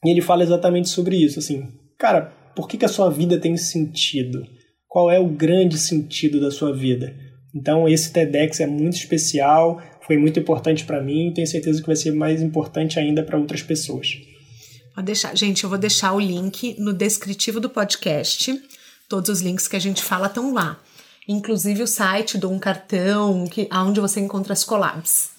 [0.06, 1.68] E ele fala exatamente sobre isso, assim,
[1.98, 4.42] cara, por que, que a sua vida tem sentido?
[4.88, 7.14] Qual é o grande sentido da sua vida?
[7.54, 11.86] Então, esse TEDx é muito especial, foi muito importante para mim e tenho certeza que
[11.86, 14.18] vai ser mais importante ainda para outras pessoas.
[14.96, 15.38] Pode deixar.
[15.38, 18.60] Gente, eu vou deixar o link no descritivo do podcast.
[19.08, 20.80] Todos os links que a gente fala estão lá.
[21.28, 25.30] Inclusive o site do Um Cartão, que, onde você encontra as collabs.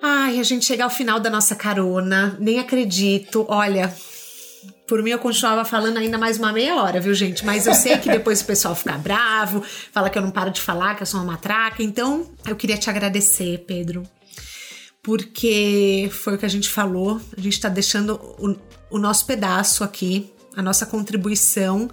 [0.00, 3.44] Ai, a gente chega ao final da nossa carona, nem acredito.
[3.48, 3.92] Olha,
[4.86, 7.44] por mim, eu continuava falando ainda mais uma meia hora, viu, gente?
[7.44, 9.62] Mas eu sei que depois o pessoal fica bravo,
[9.92, 11.82] fala que eu não paro de falar, que eu sou uma matraca.
[11.82, 14.04] Então, eu queria te agradecer, Pedro,
[15.02, 17.20] porque foi o que a gente falou.
[17.36, 18.56] A gente tá deixando o,
[18.90, 21.90] o nosso pedaço aqui, a nossa contribuição.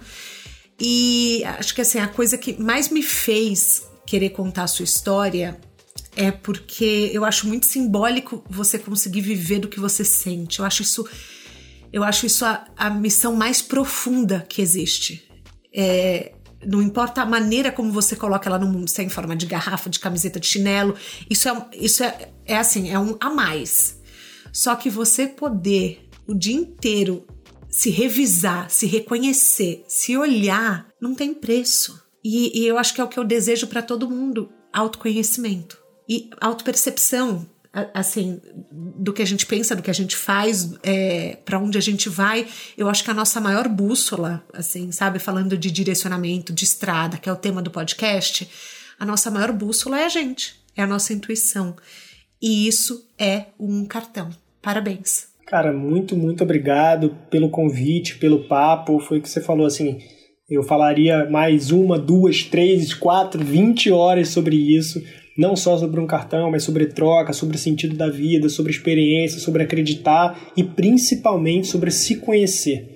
[0.80, 5.58] E acho que assim, a coisa que mais me fez querer contar a sua história
[6.16, 10.60] é porque eu acho muito simbólico você conseguir viver do que você sente.
[10.60, 11.04] Eu acho isso
[11.94, 15.30] eu acho isso a, a missão mais profunda que existe.
[15.72, 16.34] É,
[16.66, 19.46] não importa a maneira como você coloca ela no mundo, se é em forma de
[19.46, 20.96] garrafa, de camiseta, de chinelo,
[21.30, 24.00] isso é, isso é, é assim, é um a mais.
[24.52, 27.24] Só que você poder o dia inteiro
[27.70, 32.02] se revisar, se reconhecer, se olhar, não tem preço.
[32.24, 35.78] E, e eu acho que é o que eu desejo para todo mundo: autoconhecimento
[36.08, 37.48] e autopercepção
[37.92, 41.80] assim, do que a gente pensa, do que a gente faz, é, para onde a
[41.80, 42.46] gente vai,
[42.78, 47.28] eu acho que a nossa maior bússola, assim, sabe, falando de direcionamento, de estrada, que
[47.28, 48.48] é o tema do podcast,
[48.98, 51.74] a nossa maior bússola é a gente, é a nossa intuição.
[52.40, 54.30] E isso é um cartão.
[54.62, 55.28] Parabéns.
[55.46, 59.00] Cara, muito, muito obrigado pelo convite, pelo papo.
[59.00, 59.98] Foi o que você falou assim.
[60.48, 65.02] Eu falaria mais uma, duas, três, quatro, vinte horas sobre isso
[65.36, 69.40] não só sobre um cartão, mas sobre troca, sobre o sentido da vida, sobre experiência,
[69.40, 72.94] sobre acreditar e principalmente sobre se conhecer.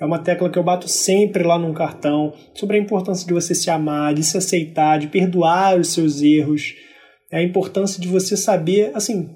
[0.00, 3.54] É uma tecla que eu bato sempre lá num cartão, sobre a importância de você
[3.54, 6.74] se amar, de se aceitar, de perdoar os seus erros,
[7.30, 9.28] é a importância de você saber, assim,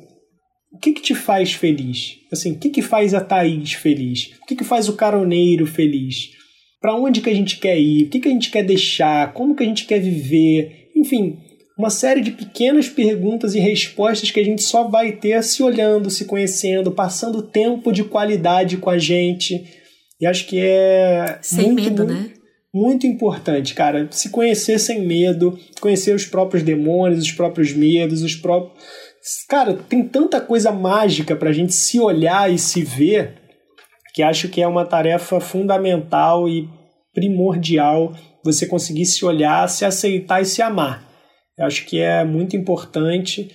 [0.72, 2.16] o que, que te faz feliz?
[2.32, 4.32] Assim, o que, que faz a Thaís feliz?
[4.43, 6.31] O que, que faz o caroneiro feliz?
[6.81, 8.06] Para onde que a gente quer ir?
[8.06, 9.32] O que, que a gente quer deixar?
[9.32, 10.90] Como que a gente quer viver?
[10.97, 11.39] Enfim,
[11.77, 16.11] uma série de pequenas perguntas e respostas que a gente só vai ter se olhando,
[16.11, 19.65] se conhecendo, passando tempo de qualidade com a gente.
[20.21, 21.39] E acho que é.
[21.43, 22.31] Sem muito, medo, né?
[22.73, 24.09] Muito importante, cara.
[24.11, 28.85] Se conhecer sem medo, conhecer os próprios demônios, os próprios medos, os próprios.
[29.49, 33.43] Cara, tem tanta coisa mágica pra gente se olhar e se ver
[34.15, 36.69] que acho que é uma tarefa fundamental e
[37.13, 38.15] primordial
[38.45, 41.14] você conseguir se olhar, se aceitar e se amar.
[41.59, 43.51] Eu acho que é muito importante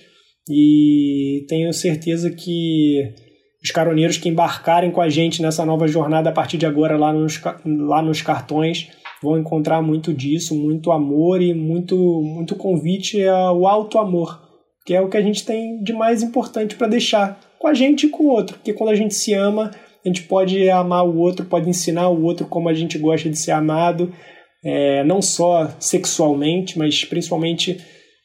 [0.48, 3.14] e tenho certeza que
[3.62, 7.12] os caroneiros que embarcarem com a gente nessa nova jornada a partir de agora lá
[7.12, 8.88] nos, lá nos cartões
[9.22, 14.40] vão encontrar muito disso, muito amor e muito, muito convite ao alto amor,
[14.86, 18.06] que é o que a gente tem de mais importante para deixar com a gente
[18.06, 19.70] e com o outro, porque quando a gente se ama,
[20.02, 23.36] a gente pode amar o outro, pode ensinar o outro como a gente gosta de
[23.36, 24.10] ser amado,
[24.64, 27.78] é, não só sexualmente, mas principalmente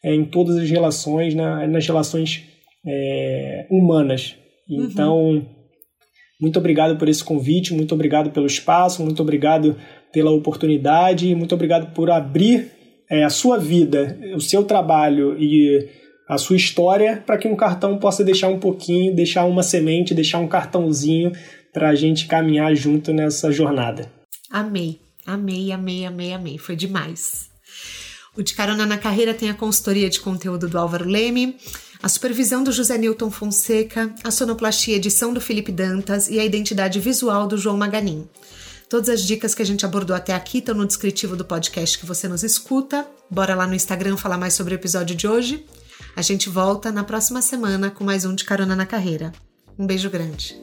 [0.03, 2.43] é, em todas as relações, na, nas relações
[2.85, 4.35] é, humanas.
[4.69, 4.83] Uhum.
[4.83, 5.47] Então,
[6.39, 9.75] muito obrigado por esse convite, muito obrigado pelo espaço, muito obrigado
[10.11, 12.71] pela oportunidade, muito obrigado por abrir
[13.09, 15.89] é, a sua vida, o seu trabalho e
[16.27, 20.39] a sua história para que um cartão possa deixar um pouquinho, deixar uma semente, deixar
[20.39, 21.31] um cartãozinho
[21.71, 24.11] para a gente caminhar junto nessa jornada.
[24.49, 26.57] Amei, amei, amei, amei, amei.
[26.57, 27.49] Foi demais.
[28.35, 31.57] O De Carona na Carreira tem a consultoria de conteúdo do Álvaro Leme,
[32.03, 36.99] a supervisão do José Newton Fonseca, a sonoplastia edição do Felipe Dantas e a identidade
[36.99, 38.27] visual do João Maganin.
[38.89, 42.05] Todas as dicas que a gente abordou até aqui estão no descritivo do podcast que
[42.05, 43.07] você nos escuta.
[43.29, 45.65] Bora lá no Instagram falar mais sobre o episódio de hoje.
[46.15, 49.33] A gente volta na próxima semana com mais um de Carona na Carreira.
[49.77, 50.61] Um beijo grande.